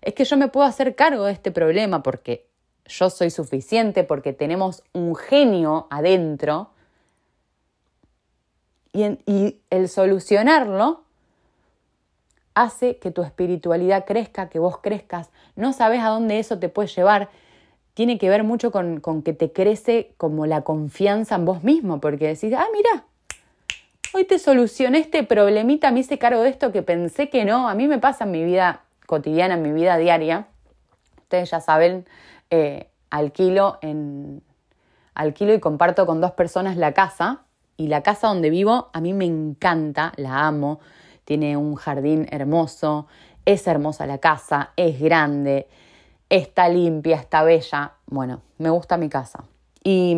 es 0.01 0.13
que 0.13 0.25
yo 0.25 0.35
me 0.35 0.49
puedo 0.49 0.67
hacer 0.67 0.95
cargo 0.95 1.23
de 1.23 1.31
este 1.31 1.51
problema 1.51 2.03
porque 2.03 2.48
yo 2.89 3.09
soy 3.09 3.29
suficiente, 3.29 4.03
porque 4.03 4.33
tenemos 4.33 4.83
un 4.93 5.15
genio 5.15 5.87
adentro. 5.89 6.71
Y, 8.91 9.61
el 9.69 9.87
solucionarlo 9.87 11.03
hace 12.55 12.97
que 12.97 13.11
tu 13.11 13.21
espiritualidad 13.21 14.05
crezca, 14.05 14.49
que 14.49 14.59
vos 14.59 14.79
crezcas. 14.79 15.29
No 15.55 15.71
sabes 15.71 16.01
a 16.01 16.09
dónde 16.09 16.39
eso 16.39 16.59
te 16.59 16.67
puede 16.67 16.89
llevar. 16.89 17.29
Tiene 17.93 18.17
que 18.17 18.29
ver 18.29 18.43
mucho 18.43 18.71
con, 18.71 19.01
que 19.23 19.33
te 19.33 19.51
crece 19.51 20.13
como 20.17 20.45
la 20.45 20.61
confianza 20.61 21.35
en 21.35 21.45
vos 21.45 21.63
mismo, 21.63 22.01
porque 22.01 22.27
decís, 22.27 22.53
ah, 22.57 22.67
mira, 22.73 23.05
hoy 24.13 24.25
te 24.25 24.39
solucioné 24.39 24.97
este 24.99 25.23
problemita, 25.23 25.91
me 25.91 25.99
hice 25.99 26.17
cargo 26.17 26.41
de 26.41 26.49
esto 26.49 26.71
que 26.71 26.81
pensé 26.81 27.29
que 27.29 27.45
no. 27.45 27.69
A 27.69 27.75
mí 27.75 27.87
me 27.87 27.99
pasa 27.99 28.23
en 28.23 28.31
mi 28.31 28.43
vida 28.43 28.83
cotidiana, 29.05 29.53
en 29.53 29.61
mi 29.61 29.71
vida 29.71 29.97
diaria. 29.97 30.47
Ustedes 31.21 31.51
ya 31.51 31.61
saben, 31.61 32.07
eh, 32.49 32.89
alquilo, 33.09 33.77
en, 33.81 34.41
alquilo 35.13 35.53
y 35.53 35.59
comparto 35.59 36.05
con 36.05 36.21
dos 36.21 36.31
personas 36.31 36.77
la 36.77 36.93
casa. 36.93 37.43
Y 37.77 37.87
la 37.87 38.03
casa 38.03 38.27
donde 38.27 38.49
vivo 38.49 38.89
a 38.91 38.99
mí 38.99 39.13
me 39.13 39.25
encanta, 39.25 40.11
la 40.17 40.47
amo 40.47 40.79
tiene 41.29 41.57
un 41.57 41.75
jardín 41.75 42.27
hermoso, 42.31 43.05
es 43.45 43.67
hermosa 43.67 44.07
la 44.07 44.17
casa, 44.17 44.71
es 44.75 44.99
grande, 44.99 45.67
está 46.27 46.67
limpia, 46.69 47.17
está 47.17 47.43
bella. 47.43 47.93
Bueno, 48.07 48.41
me 48.57 48.71
gusta 48.71 48.97
mi 48.97 49.09
casa. 49.09 49.43
Y, 49.83 50.17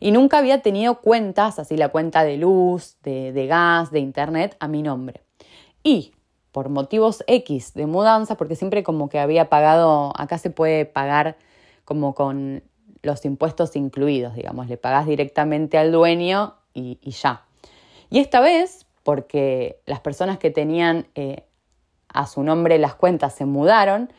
y 0.00 0.12
nunca 0.12 0.38
había 0.38 0.62
tenido 0.62 1.02
cuentas, 1.02 1.58
así 1.58 1.76
la 1.76 1.90
cuenta 1.90 2.24
de 2.24 2.38
luz, 2.38 2.96
de, 3.02 3.32
de 3.32 3.46
gas, 3.46 3.90
de 3.90 4.00
internet, 4.00 4.56
a 4.60 4.66
mi 4.66 4.82
nombre. 4.82 5.20
Y 5.84 6.14
por 6.52 6.68
motivos 6.68 7.24
X 7.26 7.74
de 7.74 7.86
mudanza, 7.86 8.36
porque 8.36 8.56
siempre 8.56 8.82
como 8.82 9.08
que 9.08 9.18
había 9.18 9.48
pagado, 9.48 10.12
acá 10.16 10.38
se 10.38 10.50
puede 10.50 10.84
pagar 10.84 11.36
como 11.84 12.14
con 12.14 12.62
los 13.02 13.24
impuestos 13.24 13.74
incluidos, 13.74 14.34
digamos, 14.34 14.68
le 14.68 14.76
pagas 14.76 15.06
directamente 15.06 15.78
al 15.78 15.90
dueño 15.90 16.54
y, 16.72 16.98
y 17.02 17.10
ya. 17.10 17.44
Y 18.10 18.20
esta 18.20 18.40
vez, 18.40 18.86
porque 19.02 19.80
las 19.86 20.00
personas 20.00 20.38
que 20.38 20.50
tenían 20.50 21.06
eh, 21.14 21.44
a 22.08 22.26
su 22.26 22.42
nombre 22.42 22.78
las 22.78 22.94
cuentas 22.94 23.34
se 23.34 23.46
mudaron, 23.46 24.12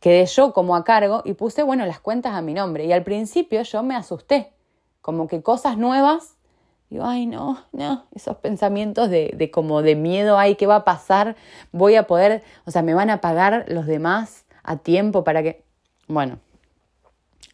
quedé 0.00 0.26
yo 0.26 0.52
como 0.52 0.76
a 0.76 0.84
cargo 0.84 1.22
y 1.24 1.34
puse, 1.34 1.62
bueno, 1.62 1.86
las 1.86 2.00
cuentas 2.00 2.34
a 2.34 2.42
mi 2.42 2.54
nombre. 2.54 2.86
Y 2.86 2.92
al 2.92 3.04
principio 3.04 3.62
yo 3.62 3.82
me 3.82 3.94
asusté, 3.94 4.52
como 5.00 5.28
que 5.28 5.42
cosas 5.42 5.76
nuevas, 5.76 6.33
digo, 6.94 7.06
ay, 7.06 7.26
no, 7.26 7.64
no, 7.72 8.06
esos 8.14 8.36
pensamientos 8.38 9.10
de, 9.10 9.34
de 9.36 9.50
como 9.50 9.82
de 9.82 9.94
miedo, 9.94 10.38
ay, 10.38 10.56
¿qué 10.56 10.66
va 10.66 10.76
a 10.76 10.84
pasar? 10.84 11.36
Voy 11.72 11.96
a 11.96 12.06
poder, 12.06 12.42
o 12.66 12.70
sea, 12.70 12.82
me 12.82 12.94
van 12.94 13.10
a 13.10 13.20
pagar 13.20 13.64
los 13.68 13.86
demás 13.86 14.44
a 14.62 14.78
tiempo 14.78 15.24
para 15.24 15.42
que, 15.42 15.62
bueno, 16.08 16.38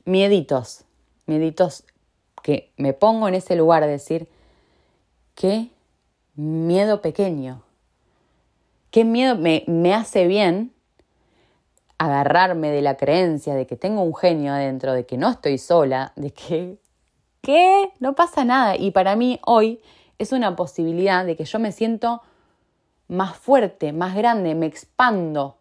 mieditos, 0.04 0.84
mieditos 1.26 1.84
que 2.42 2.72
me 2.76 2.92
pongo 2.92 3.28
en 3.28 3.34
ese 3.34 3.56
lugar 3.56 3.82
de 3.84 3.90
decir, 3.90 4.28
¿qué 5.34 5.70
miedo 6.40 7.02
pequeño. 7.02 7.62
¿Qué 8.90 9.04
miedo 9.04 9.36
me, 9.36 9.64
me 9.66 9.94
hace 9.94 10.26
bien 10.26 10.72
agarrarme 11.98 12.70
de 12.70 12.82
la 12.82 12.96
creencia 12.96 13.54
de 13.54 13.66
que 13.66 13.76
tengo 13.76 14.02
un 14.02 14.14
genio 14.14 14.52
adentro, 14.52 14.94
de 14.94 15.04
que 15.04 15.18
no 15.18 15.28
estoy 15.28 15.58
sola, 15.58 16.12
de 16.16 16.32
que, 16.32 16.78
¿qué? 17.40 17.92
No 17.98 18.14
pasa 18.14 18.44
nada. 18.44 18.76
Y 18.76 18.90
para 18.90 19.16
mí 19.16 19.40
hoy 19.44 19.80
es 20.18 20.32
una 20.32 20.56
posibilidad 20.56 21.24
de 21.24 21.36
que 21.36 21.44
yo 21.44 21.58
me 21.58 21.72
siento 21.72 22.22
más 23.08 23.36
fuerte, 23.36 23.92
más 23.92 24.14
grande, 24.14 24.54
me 24.54 24.66
expando. 24.66 25.58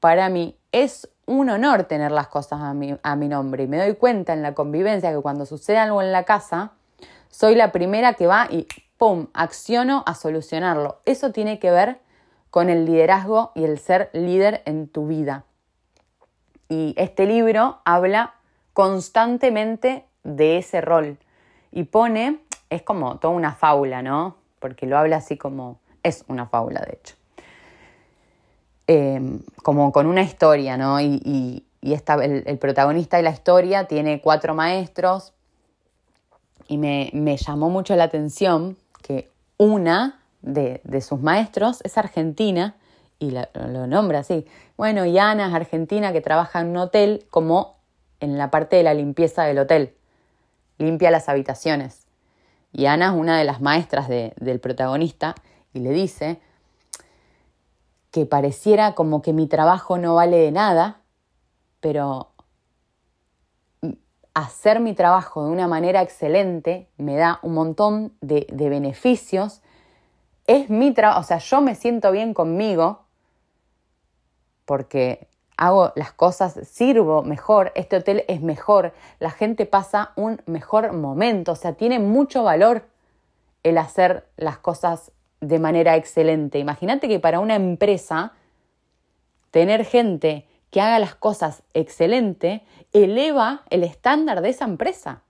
Para 0.00 0.28
mí 0.28 0.56
es 0.72 1.08
un 1.26 1.50
honor 1.50 1.84
tener 1.84 2.12
las 2.12 2.28
cosas 2.28 2.60
a 2.60 2.72
mi, 2.72 2.96
a 3.02 3.16
mi 3.16 3.28
nombre 3.28 3.64
y 3.64 3.66
me 3.66 3.78
doy 3.78 3.96
cuenta 3.96 4.32
en 4.32 4.42
la 4.42 4.54
convivencia 4.54 5.12
que 5.12 5.20
cuando 5.20 5.44
sucede 5.44 5.78
algo 5.78 6.00
en 6.00 6.12
la 6.12 6.24
casa, 6.24 6.72
soy 7.30 7.54
la 7.54 7.72
primera 7.72 8.14
que 8.14 8.26
va 8.26 8.46
y 8.50 8.66
¡pum!, 8.96 9.26
acciono 9.34 10.04
a 10.06 10.14
solucionarlo. 10.14 11.00
Eso 11.04 11.32
tiene 11.32 11.58
que 11.58 11.70
ver 11.70 12.00
con 12.50 12.70
el 12.70 12.86
liderazgo 12.86 13.52
y 13.54 13.64
el 13.64 13.78
ser 13.78 14.08
líder 14.12 14.62
en 14.64 14.88
tu 14.88 15.06
vida. 15.06 15.44
Y 16.68 16.94
este 16.96 17.26
libro 17.26 17.80
habla 17.84 18.34
constantemente 18.72 20.05
de 20.26 20.58
ese 20.58 20.80
rol 20.80 21.18
y 21.70 21.84
pone, 21.84 22.40
es 22.70 22.82
como 22.82 23.18
toda 23.18 23.34
una 23.34 23.54
fábula, 23.54 24.02
¿no? 24.02 24.36
Porque 24.58 24.86
lo 24.86 24.98
habla 24.98 25.16
así 25.16 25.36
como, 25.36 25.78
es 26.02 26.24
una 26.28 26.46
fábula 26.46 26.80
de 26.80 26.94
hecho. 26.94 27.14
Em, 28.86 29.40
como 29.62 29.92
con 29.92 30.06
una 30.06 30.22
historia, 30.22 30.76
¿no? 30.76 31.00
Y, 31.00 31.62
el 31.82 32.58
protagonista 32.58 33.16
de 33.16 33.22
la 33.22 33.30
historia 33.30 33.86
tiene 33.86 34.20
cuatro 34.20 34.56
maestros 34.56 35.32
y 36.66 36.78
me, 36.78 37.10
me 37.12 37.36
llamó 37.36 37.70
mucho 37.70 37.94
la 37.94 38.04
atención 38.04 38.76
que 39.02 39.30
una 39.56 40.18
de, 40.42 41.00
sus 41.00 41.20
maestros 41.20 41.80
es 41.84 41.96
argentina 41.98 42.74
y 43.18 43.30
lo 43.30 43.86
nombra 43.86 44.20
así. 44.20 44.46
Bueno, 44.76 45.04
y 45.04 45.18
Ana 45.18 45.48
es 45.48 45.54
argentina 45.54 46.12
que 46.12 46.20
trabaja 46.20 46.60
en 46.60 46.68
un 46.68 46.76
hotel 46.78 47.26
como 47.30 47.76
en 48.20 48.38
la 48.38 48.50
parte 48.50 48.76
de 48.76 48.82
la 48.82 48.94
limpieza 48.94 49.44
del 49.44 49.58
hotel. 49.58 49.94
Limpia 50.78 51.10
las 51.10 51.28
habitaciones. 51.28 52.06
Y 52.72 52.86
Ana 52.86 53.06
es 53.06 53.12
una 53.12 53.38
de 53.38 53.44
las 53.44 53.60
maestras 53.60 54.08
del 54.08 54.60
protagonista 54.60 55.34
y 55.72 55.80
le 55.80 55.90
dice 55.90 56.40
que 58.10 58.26
pareciera 58.26 58.94
como 58.94 59.22
que 59.22 59.32
mi 59.32 59.46
trabajo 59.46 59.98
no 59.98 60.14
vale 60.14 60.38
de 60.38 60.52
nada, 60.52 61.00
pero 61.80 62.30
hacer 64.36 64.80
mi 64.80 64.92
trabajo 64.92 65.46
de 65.46 65.50
una 65.50 65.66
manera 65.66 66.02
excelente 66.02 66.90
me 66.98 67.16
da 67.16 67.38
un 67.42 67.54
montón 67.54 68.12
de, 68.20 68.46
beneficios. 68.50 69.62
Es 70.46 70.68
mi 70.68 70.92
trabajo, 70.92 71.20
o 71.20 71.22
sea, 71.22 71.38
yo 71.38 71.62
me 71.62 71.74
siento 71.74 72.12
bien 72.12 72.34
conmigo 72.34 73.06
porque 74.66 75.28
hago 75.56 75.92
las 75.96 76.12
cosas, 76.12 76.58
sirvo 76.68 77.22
mejor, 77.22 77.72
este 77.74 77.96
hotel 77.96 78.24
es 78.28 78.40
mejor, 78.42 78.92
la 79.18 79.30
gente 79.30 79.66
pasa 79.66 80.12
un 80.16 80.42
mejor 80.46 80.92
momento, 80.92 81.52
o 81.52 81.56
sea, 81.56 81.72
tiene 81.72 81.98
mucho 81.98 82.42
valor 82.42 82.84
el 83.62 83.78
hacer 83.78 84.26
las 84.36 84.58
cosas 84.58 85.12
de 85.40 85.58
manera 85.58 85.96
excelente. 85.96 86.58
Imagínate 86.58 87.08
que 87.08 87.20
para 87.20 87.40
una 87.40 87.56
empresa 87.56 88.32
tener 89.50 89.84
gente 89.84 90.46
que 90.70 90.80
haga 90.80 90.98
las 90.98 91.14
cosas 91.14 91.62
excelente 91.74 92.62
eleva 92.92 93.62
el 93.70 93.82
estándar 93.82 94.42
de 94.42 94.50
esa 94.50 94.64
empresa. 94.64 95.22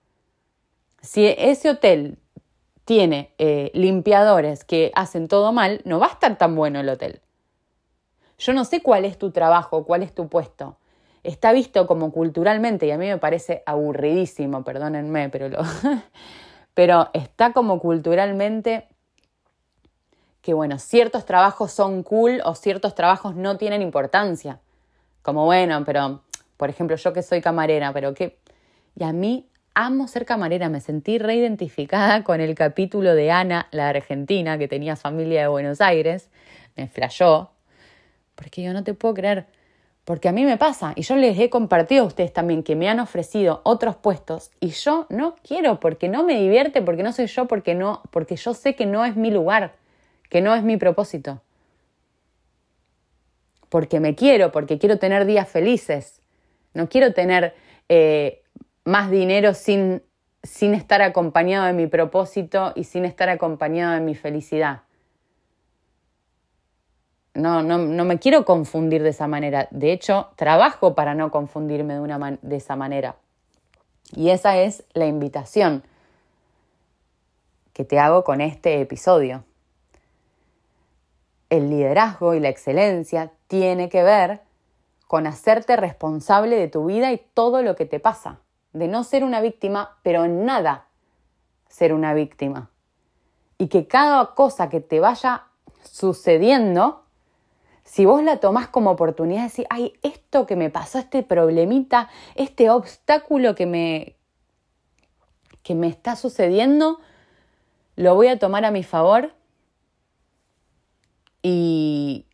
Si 1.01 1.25
ese 1.25 1.69
hotel 1.69 2.17
tiene 2.85 3.31
eh, 3.37 3.71
limpiadores 3.73 4.63
que 4.63 4.91
hacen 4.95 5.27
todo 5.27 5.51
mal, 5.51 5.81
no 5.85 5.99
va 5.99 6.07
a 6.07 6.11
estar 6.11 6.37
tan 6.37 6.55
bueno 6.55 6.79
el 6.79 6.89
hotel. 6.89 7.21
Yo 8.37 8.53
no 8.53 8.65
sé 8.65 8.81
cuál 8.81 9.05
es 9.05 9.17
tu 9.17 9.31
trabajo, 9.31 9.83
cuál 9.85 10.03
es 10.03 10.13
tu 10.13 10.27
puesto. 10.27 10.77
Está 11.23 11.51
visto 11.51 11.87
como 11.87 12.11
culturalmente, 12.11 12.85
y 12.85 12.91
a 12.91 12.97
mí 12.97 13.07
me 13.07 13.17
parece 13.17 13.63
aburridísimo, 13.65 14.63
perdónenme, 14.63 15.29
pero, 15.29 15.49
lo, 15.49 15.59
pero 16.73 17.09
está 17.13 17.51
como 17.51 17.79
culturalmente 17.79 18.87
que, 20.41 20.53
bueno, 20.53 20.79
ciertos 20.79 21.25
trabajos 21.25 21.73
son 21.73 22.03
cool 22.03 22.41
o 22.45 22.55
ciertos 22.55 22.95
trabajos 22.95 23.35
no 23.35 23.57
tienen 23.57 23.81
importancia. 23.81 24.61
Como, 25.21 25.43
bueno, 25.43 25.83
pero, 25.83 26.21
por 26.55 26.69
ejemplo, 26.69 26.95
yo 26.95 27.11
que 27.11 27.23
soy 27.23 27.41
camarera, 27.41 27.91
pero 27.91 28.13
que... 28.13 28.39
Y 28.95 29.03
a 29.03 29.11
mí 29.11 29.49
amo 29.73 30.07
ser 30.07 30.25
camarera, 30.25 30.69
me 30.69 30.79
sentí 30.79 31.17
reidentificada 31.17 32.23
con 32.23 32.39
el 32.39 32.55
capítulo 32.55 33.13
de 33.13 33.29
Ana, 33.31 33.67
la 33.71 33.89
argentina, 33.89 34.57
que 34.57 34.67
tenía 34.67 34.95
familia 34.95 35.41
de 35.41 35.47
Buenos 35.47 35.81
Aires, 35.81 36.29
me 36.75 36.87
flashó, 36.87 37.51
porque 38.37 38.61
yo 38.61 38.71
no 38.71 38.83
te 38.85 38.93
puedo 38.93 39.15
creer, 39.15 39.47
porque 40.05 40.29
a 40.29 40.31
mí 40.31 40.45
me 40.45 40.55
pasa, 40.55 40.93
y 40.95 41.01
yo 41.01 41.17
les 41.17 41.37
he 41.37 41.49
compartido 41.49 42.05
a 42.05 42.07
ustedes 42.07 42.31
también 42.31 42.63
que 42.63 42.77
me 42.77 42.87
han 42.87 43.01
ofrecido 43.01 43.59
otros 43.65 43.97
puestos, 43.97 44.51
y 44.61 44.69
yo 44.69 45.07
no 45.09 45.35
quiero, 45.45 45.81
porque 45.81 46.07
no 46.07 46.23
me 46.23 46.39
divierte, 46.39 46.81
porque 46.81 47.03
no 47.03 47.11
soy 47.11 47.27
yo, 47.27 47.45
porque 47.47 47.75
no, 47.75 48.01
porque 48.11 48.37
yo 48.37 48.53
sé 48.53 48.75
que 48.75 48.85
no 48.85 49.03
es 49.03 49.17
mi 49.17 49.31
lugar, 49.31 49.73
que 50.29 50.39
no 50.39 50.55
es 50.55 50.63
mi 50.63 50.77
propósito. 50.77 51.41
Porque 53.67 53.99
me 53.99 54.15
quiero, 54.15 54.53
porque 54.53 54.77
quiero 54.77 54.97
tener 54.97 55.25
días 55.25 55.49
felices. 55.49 56.21
No 56.73 56.87
quiero 56.87 57.13
tener 57.13 57.53
eh, 57.89 58.43
más 58.85 59.11
dinero 59.11 59.53
sin, 59.53 60.03
sin 60.43 60.73
estar 60.73 61.01
acompañado 61.01 61.65
de 61.65 61.73
mi 61.73 61.87
propósito 61.87 62.71
y 62.75 62.85
sin 62.85 63.03
estar 63.03 63.27
acompañado 63.27 63.93
de 63.93 63.99
mi 63.99 64.15
felicidad. 64.15 64.83
No, 67.37 67.61
no, 67.61 67.77
no, 67.77 68.03
me 68.03 68.17
quiero 68.17 68.45
confundir 68.45 69.03
de 69.03 69.09
esa 69.09 69.27
manera. 69.27 69.67
De 69.69 69.91
hecho, 69.91 70.29
trabajo 70.37 70.95
para 70.95 71.13
no 71.13 71.29
confundirme 71.29 71.93
de, 71.93 71.99
una 71.99 72.39
de 72.41 72.55
esa 72.55 72.75
manera. 72.75 73.15
Y 74.11 74.31
esa 74.31 74.57
es 74.57 74.83
la 74.93 75.05
invitación 75.05 75.83
que 77.73 77.85
te 77.85 77.99
hago 77.99 78.23
con 78.23 78.41
este 78.41 78.81
episodio. 78.81 79.43
El 81.51 81.69
liderazgo 81.69 82.33
y 82.33 82.39
la 82.39 82.49
excelencia 82.49 83.31
tiene 83.45 83.87
que 83.87 84.01
ver 84.01 84.41
con 85.05 85.27
hacerte 85.27 85.75
responsable 85.75 86.55
de 86.55 86.69
tu 86.69 86.85
vida 86.87 87.11
y 87.11 87.21
todo 87.35 87.61
lo 87.61 87.75
que 87.75 87.85
te 87.85 87.99
pasa 87.99 88.39
de 88.73 88.87
no 88.87 89.03
ser 89.03 89.23
una 89.23 89.41
víctima, 89.41 89.99
pero 90.01 90.25
en 90.25 90.43
nada 90.43 90.87
ser 91.69 91.93
una 91.93 92.15
víctima. 92.15 92.71
Y 93.59 93.67
que 93.67 93.85
cada 93.85 94.33
cosa 94.33 94.69
que 94.69 94.81
te 94.81 94.99
vaya 94.99 95.43
sucediendo, 95.83 97.03
si 97.87 98.03
vos 98.03 98.21
la 98.21 98.37
tomás 98.41 98.67
como 98.67 98.91
oportunidad 98.91 99.39
de 99.39 99.47
decir, 99.47 99.65
ay, 99.69 99.93
esto 100.03 100.45
que 100.45 100.57
me 100.57 100.69
pasó, 100.69 100.99
este 100.99 101.23
problemita, 101.23 102.09
este 102.35 102.69
obstáculo 102.69 103.55
que 103.55 103.65
me, 103.65 104.17
que 105.63 105.73
me 105.73 105.87
está 105.87 106.17
sucediendo, 106.17 106.99
lo 107.95 108.13
voy 108.13 108.27
a 108.27 108.37
tomar 108.37 108.65
a 108.65 108.71
mi 108.71 108.83
favor 108.83 109.33
y 111.41 112.25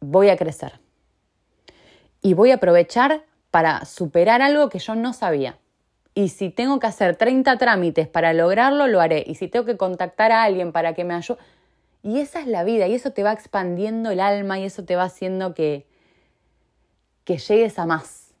voy 0.00 0.30
a 0.30 0.38
crecer. 0.38 0.80
Y 2.22 2.32
voy 2.32 2.50
a 2.50 2.54
aprovechar 2.54 3.26
para 3.50 3.84
superar 3.84 4.40
algo 4.40 4.70
que 4.70 4.78
yo 4.78 4.94
no 4.94 5.12
sabía. 5.12 5.58
Y 6.14 6.30
si 6.30 6.48
tengo 6.48 6.80
que 6.80 6.86
hacer 6.86 7.16
30 7.16 7.58
trámites 7.58 8.08
para 8.08 8.32
lograrlo, 8.32 8.86
lo 8.86 9.02
haré. 9.02 9.24
Y 9.26 9.34
si 9.34 9.46
tengo 9.46 9.66
que 9.66 9.76
contactar 9.76 10.32
a 10.32 10.42
alguien 10.42 10.72
para 10.72 10.94
que 10.94 11.04
me 11.04 11.12
ayude. 11.12 11.38
Y 12.02 12.20
esa 12.20 12.40
es 12.40 12.46
la 12.46 12.64
vida, 12.64 12.86
y 12.86 12.94
eso 12.94 13.12
te 13.12 13.22
va 13.22 13.32
expandiendo 13.32 14.10
el 14.10 14.20
alma 14.20 14.58
y 14.58 14.64
eso 14.64 14.84
te 14.84 14.96
va 14.96 15.04
haciendo 15.04 15.54
que, 15.54 15.86
que 17.24 17.38
llegues 17.38 17.78
a 17.78 17.86
más. 17.86 18.34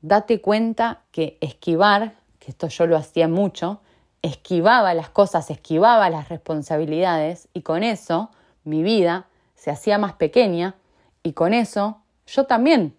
Date 0.00 0.40
cuenta 0.40 1.02
que 1.12 1.38
esquivar, 1.40 2.14
que 2.38 2.50
esto 2.50 2.68
yo 2.68 2.86
lo 2.86 2.96
hacía 2.96 3.28
mucho, 3.28 3.80
esquivaba 4.22 4.94
las 4.94 5.10
cosas, 5.10 5.50
esquivaba 5.50 6.10
las 6.10 6.28
responsabilidades 6.28 7.48
y 7.52 7.62
con 7.62 7.82
eso 7.82 8.30
mi 8.64 8.82
vida 8.82 9.26
se 9.54 9.70
hacía 9.70 9.98
más 9.98 10.14
pequeña 10.14 10.74
y 11.22 11.32
con 11.32 11.54
eso 11.54 12.02
yo 12.26 12.44
también 12.44 12.96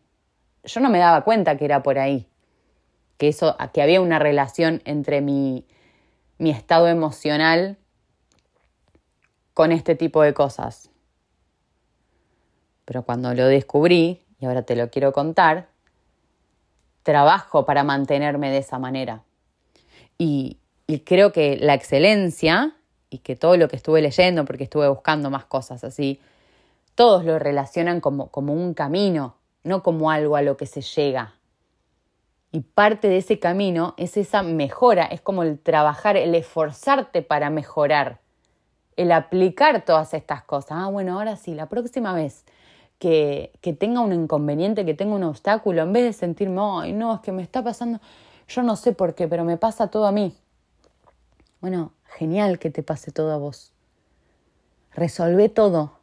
yo 0.64 0.82
no 0.82 0.90
me 0.90 1.00
daba 1.00 1.24
cuenta 1.24 1.58
que 1.58 1.66
era 1.66 1.84
por 1.84 2.00
ahí, 2.00 2.28
que, 3.18 3.30
eso, 3.30 3.56
que 3.74 3.82
había 3.82 4.02
una 4.02 4.20
relación 4.20 4.82
entre 4.86 5.22
mi, 5.22 5.66
mi 6.38 6.52
estado 6.52 6.88
emocional 6.88 7.78
con 9.60 9.74
este 9.74 9.94
tipo 9.94 10.22
de 10.22 10.34
cosas. 10.34 10.90
Pero 12.86 13.04
cuando 13.04 13.34
lo 13.34 13.46
descubrí, 13.46 14.22
y 14.40 14.46
ahora 14.46 14.62
te 14.62 14.74
lo 14.78 14.90
quiero 14.90 15.12
contar, 15.12 15.68
trabajo 17.04 17.66
para 17.66 17.84
mantenerme 17.84 18.52
de 18.52 18.60
esa 18.60 18.80
manera. 18.80 19.24
Y, 20.18 20.60
creo 21.04 21.34
que 21.34 21.58
la 21.58 21.74
excelencia 21.74 22.78
y 23.10 23.18
que 23.18 23.36
todo 23.36 23.58
lo 23.58 23.68
que 23.68 23.76
estuve 23.76 24.02
leyendo, 24.02 24.46
porque 24.46 24.64
estuve 24.64 24.88
buscando 24.88 25.30
más 25.30 25.44
cosas 25.44 25.84
así, 25.84 26.22
todos 26.96 27.26
lo 27.26 27.38
relacionan 27.38 28.00
como, 28.00 28.30
como 28.30 28.54
un 28.54 28.74
camino, 28.74 29.36
no 29.66 29.84
como 29.84 30.10
algo 30.10 30.38
a 30.38 30.42
lo 30.42 30.56
que 30.56 30.68
se 30.68 30.82
llega. 30.82 31.34
Y 32.54 32.62
parte 32.62 33.10
de 33.10 33.18
ese 33.18 33.40
camino 33.40 33.94
es 33.98 34.16
esa 34.16 34.42
mejora, 34.42 35.04
es 35.04 35.20
como 35.20 35.44
el 35.44 35.60
trabajar, 35.60 36.16
el 36.16 36.34
esforzarte 36.34 37.24
para 37.24 37.50
mejorar, 37.50 38.22
el 39.02 39.12
aplicar 39.12 39.86
todas 39.86 40.14
estas 40.14 40.44
cosas. 40.44 40.72
Ah, 40.74 40.88
bueno, 40.88 41.18
ahora 41.18 41.36
sí, 41.36 41.54
la 41.54 41.68
próxima 41.68 42.14
vez 42.14 42.46
que, 42.98 43.52
que 43.62 43.74
tenga 43.74 44.02
un 44.02 44.14
inconveniente, 44.14 44.86
que 44.86 44.94
tenga 44.94 45.16
un 45.16 45.24
obstáculo, 45.24 45.84
en 45.84 45.94
vez 45.94 46.04
de 46.04 46.14
sentirme, 46.14 46.62
ay, 46.62 46.94
no, 46.94 47.16
es 47.16 47.22
que 47.22 47.32
me 47.32 47.42
está 47.42 47.64
pasando, 47.64 48.00
yo 48.48 48.64
no 48.64 48.76
sé 48.76 48.94
por 48.94 49.16
qué, 49.16 49.28
pero 49.28 49.44
me 49.44 49.58
pasa 49.58 49.88
todo 49.88 50.06
a 50.06 50.12
mí. 50.12 50.36
Bueno, 51.62 51.94
genial 52.06 52.60
que 52.60 52.70
te 52.70 52.84
pase 52.84 53.12
todo 53.12 53.32
a 53.32 53.38
vos. 53.38 53.74
Resolvé 54.94 55.50
todo, 55.50 55.94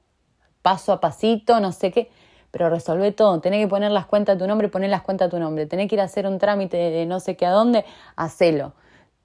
paso 0.62 0.92
a 0.92 1.00
pasito, 1.00 1.60
no 1.60 1.72
sé 1.72 1.90
qué 1.90 2.10
pero 2.56 2.70
resolvé 2.70 3.12
todo. 3.12 3.38
Tenés 3.40 3.62
que 3.62 3.68
poner 3.68 3.90
las 3.90 4.06
cuentas 4.06 4.36
a 4.36 4.38
tu 4.38 4.46
nombre, 4.46 4.70
poner 4.70 4.88
las 4.88 5.02
cuentas 5.02 5.26
a 5.26 5.30
tu 5.30 5.38
nombre. 5.38 5.66
Tenés 5.66 5.90
que 5.90 5.96
ir 5.96 6.00
a 6.00 6.04
hacer 6.04 6.26
un 6.26 6.38
trámite 6.38 6.78
de 6.78 7.04
no 7.04 7.20
sé 7.20 7.36
qué 7.36 7.44
a 7.44 7.50
dónde, 7.50 7.84
hacelo. 8.16 8.72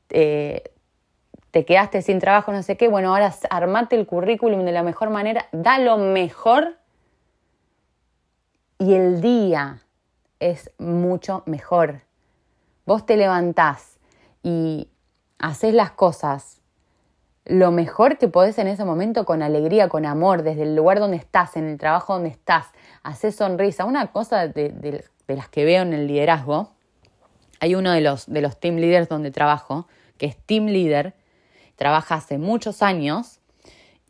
Eh, 0.10 0.64
te 1.52 1.66
quedaste 1.66 2.02
sin 2.02 2.20
trabajo, 2.20 2.52
no 2.52 2.64
sé 2.64 2.78
qué, 2.78 2.88
bueno, 2.88 3.14
ahora 3.14 3.34
armate 3.50 3.96
el 3.98 4.08
currículum 4.08 4.66
de 4.66 4.72
la 4.72 4.84
mejor 4.84 5.10
manera, 5.10 5.48
da 5.52 5.80
lo 5.80 5.98
mejor 5.98 6.78
y 8.80 8.94
el 8.94 9.22
día 9.22 9.84
es 10.40 10.72
mucho 10.80 11.44
mejor. 11.46 12.02
Vos 12.86 13.06
te 13.06 13.16
levantás 13.16 14.00
y 14.44 14.90
haces 15.38 15.74
las 15.74 15.92
cosas 15.92 16.62
lo 17.46 17.72
mejor 17.72 18.18
que 18.18 18.28
podés 18.28 18.58
en 18.60 18.68
ese 18.68 18.86
momento 18.86 19.26
con 19.26 19.42
alegría, 19.42 19.90
con 19.90 20.06
amor, 20.06 20.44
desde 20.44 20.64
el 20.64 20.76
lugar 20.76 21.00
donde 21.00 21.18
estás, 21.18 21.58
en 21.58 21.68
el 21.68 21.78
trabajo 21.78 22.14
donde 22.14 22.30
estás, 22.30 22.68
hacer 23.04 23.34
sonrisa. 23.34 23.86
Una 23.86 24.08
cosa 24.08 24.48
de, 24.48 25.04
las 25.28 25.50
que 25.50 25.66
veo 25.66 25.82
en 25.82 25.94
el 25.94 26.08
liderazgo, 26.08 26.72
hay 27.60 27.76
uno 27.76 27.92
de 27.92 28.02
los, 28.02 28.32
de 28.32 28.42
los 28.42 28.60
team 28.60 28.78
leaders 28.78 29.10
donde 29.10 29.32
trabajo, 29.32 29.88
que 30.18 30.28
es 30.28 30.38
team 30.38 30.68
leader, 30.68 31.14
trabaja 31.82 32.16
hace 32.16 32.38
muchos 32.38 32.84
años 32.84 33.40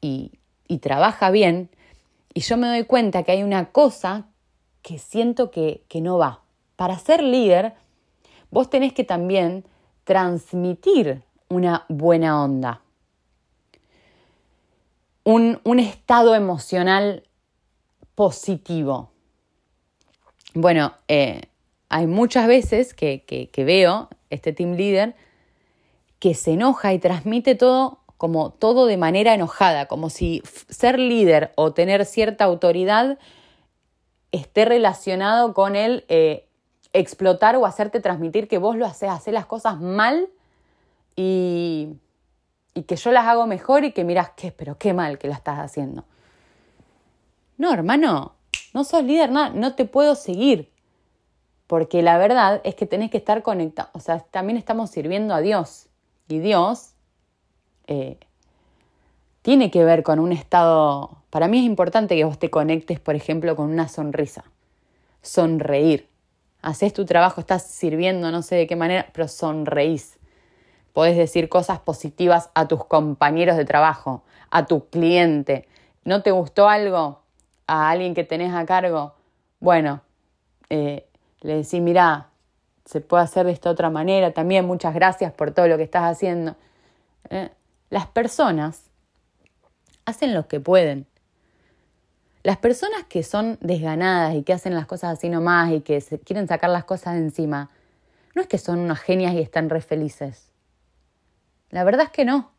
y, 0.02 0.34
trabaja 0.82 1.32
bien, 1.32 1.70
y 2.34 2.42
yo 2.42 2.58
me 2.58 2.68
doy 2.68 2.84
cuenta 2.84 3.24
que 3.24 3.32
hay 3.32 3.44
una 3.44 3.72
cosa 3.72 4.26
que 4.82 5.00
siento 5.00 5.52
que, 5.52 5.84
que 5.88 6.02
no 6.02 6.18
va. 6.18 6.42
Para 6.76 7.00
ser 7.00 7.24
líder, 7.24 7.74
vos 8.50 8.70
tenés 8.70 8.92
que 8.92 9.06
también 9.06 9.64
transmitir 10.04 11.24
una 11.48 11.86
buena 11.88 12.44
onda 12.44 12.82
un, 15.24 15.80
estado 15.80 16.36
emocional 16.36 17.24
positivo. 18.16 19.12
Bueno, 20.54 20.94
eh, 21.08 21.42
hay 21.90 22.08
muchas 22.08 22.48
veces 22.48 22.94
que, 22.94 23.24
que, 23.24 23.64
veo 23.64 24.10
este 24.30 24.54
team 24.54 24.74
leader 24.74 25.16
que 26.22 26.36
se 26.36 26.52
enoja 26.52 26.94
y 26.94 27.00
transmite 27.00 27.56
todo 27.56 27.98
como 28.18 28.52
todo 28.52 28.86
de 28.86 28.98
manera 28.98 29.34
enojada, 29.34 29.88
como 29.88 30.12
si 30.12 30.44
ser 30.70 31.00
líder 31.00 31.52
o 31.56 31.74
tener 31.74 32.06
cierta 32.06 32.44
autoridad 32.46 33.18
esté 34.32 34.66
relacionado 34.66 35.56
con 35.56 35.76
el 35.76 36.06
eh, 36.10 36.48
explotar 36.94 37.56
o 37.56 37.66
hacerte 37.66 38.00
transmitir 38.00 38.48
que 38.48 38.60
vos 38.60 38.78
lo 38.78 38.86
haces, 38.86 39.10
hacer 39.10 39.34
las 39.34 39.48
cosas 39.48 39.82
mal 39.82 40.30
y, 41.16 41.90
y 42.76 42.84
que 42.84 42.98
yo 42.98 43.12
las 43.12 43.26
hago 43.26 43.48
mejor 43.48 43.84
y 43.84 43.92
que 43.92 44.04
miras 44.04 44.30
qué, 44.36 44.52
pero 44.52 44.78
qué 44.78 44.94
mal 44.94 45.18
que 45.18 45.28
la 45.28 45.34
estás 45.34 45.58
haciendo. 45.58 46.06
No, 47.58 47.74
hermano, 47.74 48.36
no 48.76 48.84
sos 48.84 49.04
líder, 49.04 49.32
nada, 49.32 49.50
no 49.50 49.74
te 49.74 49.86
puedo 49.86 50.14
seguir. 50.14 50.72
Porque 51.66 52.04
la 52.04 52.20
verdad 52.20 52.62
es 52.64 52.76
que 52.76 52.86
tenés 52.86 53.10
que 53.10 53.18
estar 53.18 53.42
conectado, 53.42 53.90
o 53.94 54.00
sea, 54.00 54.20
también 54.20 54.58
estamos 54.58 54.92
sirviendo 54.92 55.34
a 55.34 55.42
Dios. 55.42 55.88
Y 56.32 56.40
Dios 56.40 56.94
eh, 57.88 58.18
tiene 59.42 59.70
que 59.70 59.84
ver 59.84 60.02
con 60.02 60.18
un 60.18 60.32
estado, 60.32 61.18
para 61.30 61.50
mí 61.50 61.60
es 61.60 61.66
importante 61.66 62.16
que 62.16 62.24
vos 62.24 62.40
te 62.40 62.50
conectes, 62.50 63.02
por 63.02 63.16
ejemplo, 63.16 63.54
con 63.58 63.70
una 63.70 63.90
sonrisa, 63.90 64.46
sonreír. 65.22 66.08
Haces 66.62 66.94
tu 66.94 67.06
trabajo, 67.06 67.42
estás 67.42 67.64
sirviendo, 67.64 68.32
no 68.32 68.44
sé 68.44 68.56
de 68.56 68.66
qué 68.66 68.78
manera, 68.78 69.10
pero 69.12 69.28
sonreís. 69.28 70.20
Podés 70.94 71.18
decir 71.18 71.50
cosas 71.50 71.80
positivas 71.80 72.50
a 72.54 72.70
tus 72.70 72.86
compañeros 72.86 73.58
de 73.58 73.66
trabajo, 73.66 74.24
a 74.52 74.66
tu 74.68 74.88
cliente. 74.88 75.68
¿No 76.06 76.22
te 76.22 76.32
gustó 76.32 76.70
algo 76.70 77.20
a 77.68 77.90
alguien 77.90 78.14
que 78.14 78.24
tenés 78.24 78.54
a 78.54 78.66
cargo? 78.66 79.16
Bueno, 79.60 80.00
eh, 80.70 81.06
le 81.42 81.56
decís, 81.58 81.82
mirá, 81.82 82.30
se 82.86 83.02
puede 83.02 83.24
hacer 83.24 83.46
de 83.46 83.52
esta 83.52 83.70
otra 83.70 83.90
manera. 83.90 84.32
También 84.32 84.66
muchas 84.66 84.94
gracias 84.94 85.32
por 85.32 85.52
todo 85.52 85.68
lo 85.68 85.78
que 85.78 85.84
estás 85.84 86.04
haciendo. 86.04 86.56
Eh, 87.30 87.50
las 87.90 88.08
personas 88.08 88.84
hacen 90.06 90.34
lo 90.34 90.48
que 90.48 90.60
pueden. 90.60 91.08
Las 92.44 92.58
personas 92.58 93.04
que 93.08 93.24
son 93.24 93.58
desganadas 93.62 94.36
y 94.36 94.44
que 94.44 94.54
hacen 94.54 94.74
las 94.74 94.88
cosas 94.88 95.18
así 95.18 95.30
nomás 95.30 95.72
y 95.72 95.82
que 95.82 96.02
se 96.02 96.20
quieren 96.20 96.48
sacar 96.48 96.72
las 96.72 96.86
cosas 96.86 97.14
de 97.14 97.20
encima, 97.20 97.70
no 98.34 98.42
es 98.42 98.48
que 98.48 98.58
son 98.58 98.80
unas 98.80 99.00
genias 99.00 99.34
y 99.34 99.40
están 99.40 99.70
re 99.70 99.82
felices. 99.82 100.52
La 101.70 101.84
verdad 101.84 102.06
es 102.06 102.12
que 102.12 102.26
no. 102.26 102.52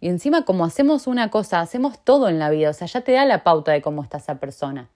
Y 0.00 0.08
encima 0.08 0.44
como 0.44 0.64
hacemos 0.64 1.06
una 1.06 1.30
cosa, 1.30 1.60
hacemos 1.60 1.98
todo 2.02 2.28
en 2.28 2.38
la 2.38 2.50
vida, 2.50 2.70
o 2.70 2.72
sea, 2.72 2.86
ya 2.86 3.02
te 3.02 3.12
da 3.12 3.24
la 3.24 3.44
pauta 3.44 3.72
de 3.72 3.82
cómo 3.82 4.02
está 4.02 4.18
esa 4.18 4.36
persona. 4.36 4.88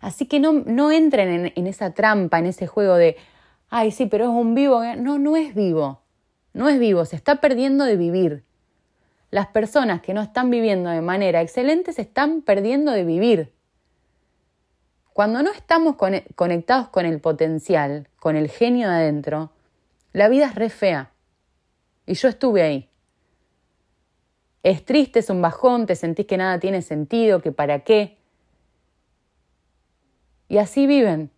Así 0.00 0.26
que 0.26 0.40
no, 0.40 0.52
no 0.52 0.92
entren 0.92 1.28
en, 1.28 1.52
en 1.54 1.66
esa 1.66 1.92
trampa, 1.92 2.38
en 2.38 2.46
ese 2.46 2.66
juego 2.66 2.96
de, 2.96 3.16
ay, 3.68 3.90
sí, 3.90 4.06
pero 4.06 4.24
es 4.24 4.30
un 4.30 4.54
vivo. 4.54 4.82
No, 4.96 5.18
no 5.18 5.36
es 5.36 5.54
vivo. 5.54 6.00
No 6.52 6.68
es 6.68 6.78
vivo, 6.78 7.04
se 7.04 7.16
está 7.16 7.36
perdiendo 7.36 7.84
de 7.84 7.96
vivir. 7.96 8.44
Las 9.30 9.46
personas 9.46 10.02
que 10.02 10.14
no 10.14 10.22
están 10.22 10.50
viviendo 10.50 10.90
de 10.90 11.00
manera 11.00 11.40
excelente 11.40 11.92
se 11.92 12.02
están 12.02 12.42
perdiendo 12.42 12.90
de 12.90 13.04
vivir. 13.04 13.52
Cuando 15.12 15.42
no 15.42 15.52
estamos 15.52 15.96
conectados 16.34 16.88
con 16.88 17.06
el 17.06 17.20
potencial, 17.20 18.08
con 18.18 18.36
el 18.36 18.48
genio 18.48 18.88
de 18.88 18.94
adentro, 18.94 19.52
la 20.12 20.28
vida 20.28 20.46
es 20.46 20.54
re 20.56 20.70
fea. 20.70 21.12
Y 22.06 22.14
yo 22.14 22.28
estuve 22.28 22.62
ahí. 22.62 22.88
Es 24.62 24.84
triste, 24.84 25.20
es 25.20 25.30
un 25.30 25.40
bajón, 25.40 25.86
te 25.86 25.94
sentís 25.94 26.26
que 26.26 26.36
nada 26.36 26.58
tiene 26.58 26.82
sentido, 26.82 27.40
que 27.40 27.52
para 27.52 27.80
qué. 27.80 28.18
Y 30.50 30.58
así 30.58 30.88
viven. 30.88 31.30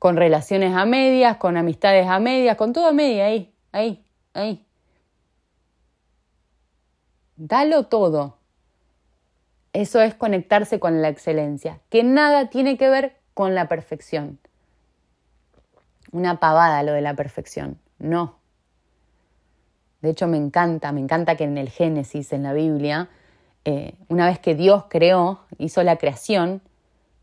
Con 0.00 0.16
relaciones 0.16 0.74
a 0.74 0.84
medias, 0.84 1.36
con 1.36 1.56
amistades 1.56 2.08
a 2.08 2.18
medias, 2.18 2.56
con 2.56 2.72
todo 2.72 2.88
a 2.88 2.92
media, 2.92 3.26
ahí, 3.26 3.54
ahí, 3.70 4.04
ahí. 4.34 4.66
Dalo 7.36 7.84
todo. 7.84 8.38
Eso 9.72 10.00
es 10.00 10.16
conectarse 10.16 10.80
con 10.80 11.02
la 11.02 11.08
excelencia, 11.08 11.78
que 11.88 12.02
nada 12.02 12.50
tiene 12.50 12.76
que 12.76 12.90
ver 12.90 13.16
con 13.32 13.54
la 13.54 13.68
perfección. 13.68 14.40
Una 16.10 16.40
pavada 16.40 16.82
lo 16.82 16.92
de 16.92 17.00
la 17.00 17.14
perfección, 17.14 17.78
no. 18.00 18.38
De 20.02 20.10
hecho, 20.10 20.26
me 20.26 20.36
encanta, 20.36 20.90
me 20.90 21.00
encanta 21.00 21.36
que 21.36 21.44
en 21.44 21.58
el 21.58 21.68
Génesis, 21.68 22.32
en 22.32 22.42
la 22.42 22.54
Biblia, 22.54 23.08
eh, 23.64 23.94
una 24.08 24.26
vez 24.26 24.40
que 24.40 24.56
Dios 24.56 24.86
creó, 24.88 25.44
hizo 25.58 25.84
la 25.84 25.94
creación, 25.96 26.62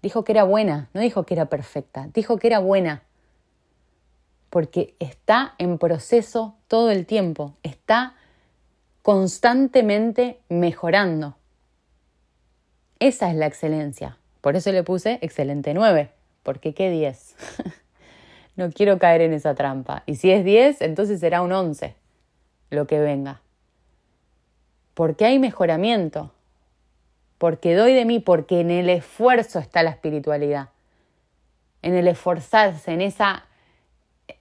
dijo 0.01 0.23
que 0.23 0.31
era 0.31 0.43
buena, 0.43 0.89
no 0.93 1.01
dijo 1.01 1.25
que 1.25 1.33
era 1.33 1.45
perfecta, 1.45 2.09
dijo 2.13 2.37
que 2.37 2.47
era 2.47 2.59
buena. 2.59 3.03
Porque 4.49 4.95
está 4.99 5.55
en 5.57 5.77
proceso 5.77 6.55
todo 6.67 6.89
el 6.89 7.05
tiempo, 7.05 7.55
está 7.63 8.15
constantemente 9.01 10.39
mejorando. 10.49 11.35
Esa 12.99 13.29
es 13.29 13.35
la 13.35 13.45
excelencia. 13.45 14.17
Por 14.41 14.55
eso 14.55 14.71
le 14.71 14.83
puse 14.83 15.19
excelente 15.21 15.73
9, 15.73 16.11
porque 16.43 16.73
¿qué 16.73 16.89
10? 16.89 17.35
no 18.55 18.71
quiero 18.71 18.97
caer 18.97 19.21
en 19.21 19.33
esa 19.33 19.55
trampa. 19.55 20.03
Y 20.05 20.15
si 20.15 20.31
es 20.31 20.43
10, 20.43 20.81
entonces 20.81 21.19
será 21.19 21.41
un 21.41 21.51
11 21.51 21.95
lo 22.69 22.87
que 22.87 22.99
venga. 22.99 23.41
Porque 24.93 25.25
hay 25.25 25.39
mejoramiento. 25.39 26.31
Porque 27.37 27.75
doy 27.75 27.93
de 27.93 28.05
mí, 28.05 28.19
porque 28.19 28.61
en 28.61 28.71
el 28.71 28.89
esfuerzo 28.89 29.59
está 29.59 29.83
la 29.83 29.91
espiritualidad. 29.91 30.69
En 31.81 31.93
el 31.93 32.07
esforzarse, 32.07 32.91
en, 32.91 33.01
esa, 33.01 33.45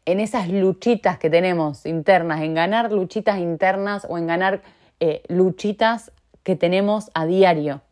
en 0.04 0.20
esas 0.20 0.48
luchitas 0.48 1.18
que 1.18 1.28
tenemos 1.28 1.84
internas, 1.84 2.40
en 2.40 2.54
ganar 2.54 2.92
luchitas 2.92 3.38
internas 3.38 4.06
o 4.08 4.16
en 4.16 4.26
ganar 4.26 4.62
eh, 5.00 5.22
luchitas 5.28 6.12
que 6.42 6.56
tenemos 6.56 7.10
a 7.12 7.26
diario. 7.26 7.82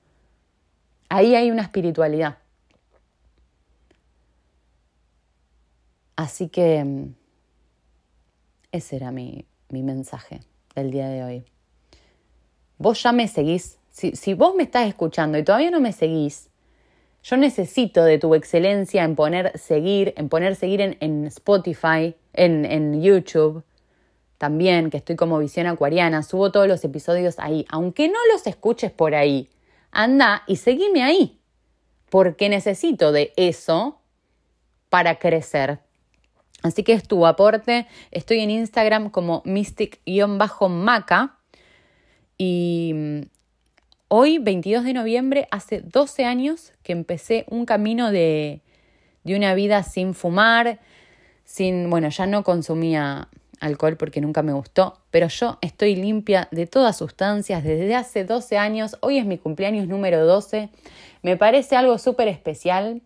Ahí 1.09 1.35
hay 1.35 1.51
una 1.51 1.63
espiritualidad. 1.63 2.39
Así 6.17 6.49
que 6.49 6.83
mm, 6.83 7.15
ese 8.73 8.97
era 8.97 9.11
mi, 9.11 9.45
mi 9.69 9.83
mensaje 9.83 10.41
del 10.75 10.91
día 10.91 11.09
de 11.09 11.25
hoy. 11.25 11.45
Vos 12.79 13.03
ya 13.03 13.13
me 13.13 13.29
seguís. 13.29 13.79
Si, 13.95 14.35
vos 14.35 14.57
me 14.57 14.65
estás 14.65 14.89
escuchando 14.89 15.39
y 15.39 15.45
todavía 15.45 15.71
no 15.71 15.79
me 15.79 15.93
seguís, 15.93 16.51
yo 17.23 17.37
necesito 17.37 18.05
de 18.05 18.19
tu 18.19 18.35
excelencia 18.35 19.05
en 19.05 19.15
poner 19.15 19.57
seguir, 19.57 20.15
en 20.17 20.29
poner 20.29 20.57
seguir 20.57 20.81
en, 20.99 21.25
Spotify, 21.27 22.17
en, 22.33 22.65
en, 22.65 23.01
YouTube, 23.01 23.63
también, 24.37 24.91
que 24.91 24.97
estoy 24.97 25.15
como 25.15 25.39
visión 25.39 25.69
acuariana, 25.69 26.25
subo 26.25 26.51
todos 26.51 26.67
los 26.67 26.83
episodios 26.83 27.39
ahí. 27.39 27.67
Aunque 27.69 28.09
no 28.09 28.19
los 28.33 28.49
escuches 28.49 28.91
por 28.91 29.15
ahí, 29.15 29.49
anda 29.93 30.43
y 30.49 30.57
seguime 30.57 31.05
ahí, 31.05 31.39
porque 32.11 32.49
necesito 32.49 33.13
de 33.13 33.33
eso 33.37 34.01
para 34.89 35.21
crecer. 35.21 35.79
Así 36.65 36.83
que 36.83 36.95
es 36.95 37.07
tu 37.07 37.27
aporte. 37.27 37.87
Estoy 38.11 38.41
en 38.41 38.51
Instagram 38.51 39.11
como 39.11 39.45
mystic-maca. 39.45 41.37
Y 42.37 43.29
hoy, 44.09 44.39
22 44.39 44.85
de 44.85 44.93
noviembre, 44.93 45.49
hace 45.51 45.81
12 45.81 46.25
años 46.25 46.73
que 46.83 46.93
empecé 46.93 47.45
un 47.49 47.67
camino 47.67 48.11
de, 48.11 48.61
de 49.25 49.37
una 49.37 49.55
vida 49.55 49.83
sin 49.83 50.15
fumar, 50.15 50.81
sin, 51.45 51.91
bueno, 51.91 52.09
ya 52.09 52.27
no 52.27 52.45
consumía 52.45 53.29
alcohol 53.61 53.97
porque 53.97 54.21
nunca 54.21 54.43
me 54.43 54.53
gustó, 54.53 54.99
pero 55.11 55.29
yo 55.29 55.59
estoy 55.63 55.97
limpia 55.97 56.49
de 56.51 56.67
todas 56.67 56.97
sustancias 56.97 57.65
desde 57.65 57.95
hace 57.95 58.25
12 58.25 58.59
años. 58.59 58.97
Hoy 59.01 59.19
es 59.19 59.27
mi 59.27 59.39
cumpleaños 59.39 59.89
número 59.89 60.27
12. 60.27 60.69
Me 61.23 61.37
parece 61.37 61.77
algo 61.77 61.99
súper 61.99 62.29
especial 62.29 63.03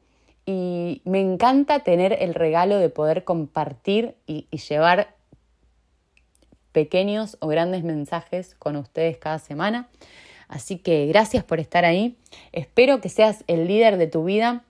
y 0.47 1.03
me 1.05 1.21
encanta 1.21 1.81
tener 1.81 2.17
el 2.21 2.35
regalo 2.35 2.79
de 2.79 2.89
poder 2.89 3.25
compartir 3.25 4.15
y, 4.27 4.47
llevar 4.69 5.15
pequeños 6.73 7.37
o 7.41 7.49
grandes 7.49 7.85
mensajes 7.85 8.55
con 8.55 8.77
ustedes 8.77 9.19
cada 9.19 9.39
semana. 9.39 9.89
Así 10.49 10.79
que 10.79 11.07
gracias 11.07 11.45
por 11.45 11.61
estar 11.61 11.85
ahí. 11.85 12.17
Espero 12.53 13.01
que 13.01 13.09
seas 13.09 13.45
el 13.47 13.67
líder 13.67 13.99
de 13.99 14.07
tu 14.07 14.25
vida, 14.25 14.65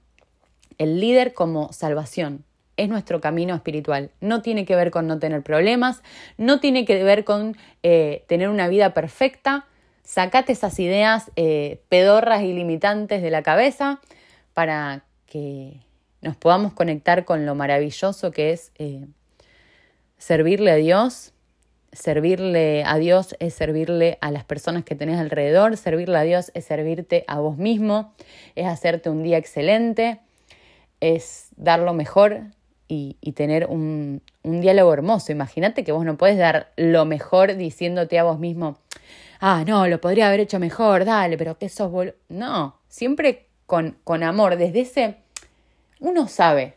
el 0.77 1.01
líder 1.01 1.35
como 1.35 1.73
salvación. 1.73 2.45
Es 2.77 2.89
nuestro 2.89 3.21
camino 3.21 3.55
espiritual. 3.55 4.11
No 4.21 4.43
tiene 4.43 4.65
que 4.65 4.77
ver 4.77 4.91
con 4.91 5.07
no 5.07 5.19
tener 5.19 5.43
problemas, 5.43 6.03
no 6.37 6.61
tiene 6.61 6.85
que 6.85 7.03
ver 7.03 7.25
con 7.25 7.57
eh, 7.83 8.25
tener 8.29 8.49
una 8.49 8.69
vida 8.69 8.93
perfecta. 8.93 9.67
Sacate 10.03 10.53
esas 10.53 10.79
ideas 10.79 11.31
eh, 11.37 11.81
pedorras 11.89 12.43
y 12.43 12.53
limitantes 12.53 13.23
de 13.23 13.31
la 13.31 13.43
cabeza 13.43 14.01
para 14.55 15.05
que 15.27 15.81
nos 16.21 16.37
podamos 16.37 16.73
conectar 16.73 17.25
con 17.25 17.47
lo 17.47 17.55
maravilloso 17.55 18.31
que 18.33 18.53
es 18.53 18.73
eh, 18.79 19.07
servirle 20.17 20.71
a 20.73 20.77
Dios. 20.77 21.33
Servirle 21.99 22.85
a 22.85 22.97
Dios 22.97 23.35
es 23.41 23.55
servirle 23.55 24.19
a 24.21 24.31
las 24.31 24.45
personas 24.45 24.85
que 24.85 24.95
tenés 24.95 25.19
alrededor, 25.19 25.77
servirle 25.77 26.17
a 26.17 26.23
Dios 26.23 26.53
es 26.55 26.65
servirte 26.65 27.25
a 27.27 27.41
vos 27.41 27.57
mismo, 27.57 28.15
es 28.55 28.69
hacerte 28.69 29.11
un 29.11 29.25
día 29.25 29.37
excelente, 29.37 30.21
es 31.01 31.49
dar 31.57 31.81
lo 31.81 31.95
mejor 31.95 32.43
y, 32.87 33.17
tener 33.35 33.67
un, 33.67 34.23
un, 34.45 34.61
diálogo 34.61 34.93
hermoso. 34.93 35.33
Imagínate 35.33 35.83
que 35.83 35.91
vos 35.91 36.05
no 36.05 36.17
puedes 36.17 36.39
dar 36.39 36.71
lo 36.77 37.05
mejor 37.05 37.57
diciéndote 37.57 38.17
a 38.17 38.23
vos 38.23 38.39
mismo, 38.39 38.79
ah, 39.41 39.65
no, 39.67 39.89
lo 39.89 40.01
podría 40.01 40.29
haber 40.29 40.39
hecho 40.39 40.61
mejor, 40.61 41.05
dale, 41.05 41.37
pero 41.37 41.59
que 41.59 41.69
sos 41.69 41.91
bol 41.91 42.15
No, 42.29 42.77
siempre 42.87 43.49
con, 43.67 43.99
con 44.05 44.23
amor, 44.23 44.57
desde 44.57 44.83
ese 44.83 45.17
uno 45.99 46.29
sabe, 46.29 46.75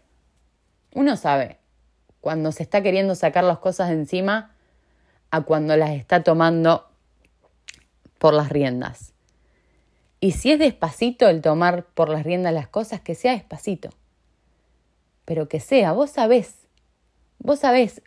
uno 0.95 1.15
sabe 1.15 1.57
cuando 2.21 2.51
se 2.51 2.63
está 2.63 2.81
queriendo 2.81 3.13
sacar 3.13 3.43
las 3.43 3.59
cosas 3.59 3.89
de 3.89 3.93
encima 3.93 4.55
a 5.31 5.41
cuando 5.41 5.75
las 5.77 5.91
está 5.91 6.23
tomando 6.23 6.85
por 8.19 8.33
las 8.33 8.49
riendas. 8.49 9.13
Y 10.19 10.33
si 10.33 10.51
es 10.51 10.59
despacito 10.59 11.27
el 11.27 11.41
tomar 11.41 11.85
por 11.85 12.09
las 12.09 12.23
riendas 12.23 12.53
las 12.53 12.67
cosas, 12.67 13.01
que 13.01 13.15
sea 13.15 13.31
despacito. 13.31 13.89
Pero 15.25 15.49
que 15.49 15.59
sea, 15.59 15.93
vos 15.93 16.11
sabés, 16.11 16.67
vos 17.39 17.59
sabés, 17.59 18.03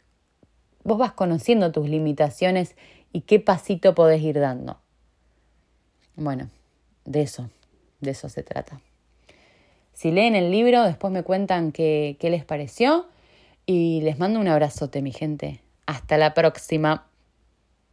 vos 0.84 0.98
vas 0.98 1.12
conociendo 1.12 1.72
tus 1.72 1.88
limitaciones 1.88 2.76
y 3.12 3.22
qué 3.22 3.40
pasito 3.40 3.94
podés 3.94 4.22
ir 4.22 4.38
dando. 4.38 4.78
Bueno, 6.14 6.50
de 7.04 7.22
eso, 7.22 7.50
de 8.00 8.12
eso 8.12 8.28
se 8.28 8.44
trata. 8.44 8.80
Si 9.92 10.12
leen 10.12 10.36
el 10.36 10.50
libro, 10.50 10.84
después 10.84 11.12
me 11.12 11.22
cuentan 11.22 11.72
qué, 11.72 12.16
qué 12.20 12.30
les 12.30 12.44
pareció 12.44 13.06
y 13.66 14.00
les 14.02 14.18
mando 14.18 14.38
un 14.38 14.48
abrazote, 14.48 15.02
mi 15.02 15.12
gente. 15.12 15.60
Hasta 15.86 16.18
la 16.18 16.34
próxima. 16.34 17.06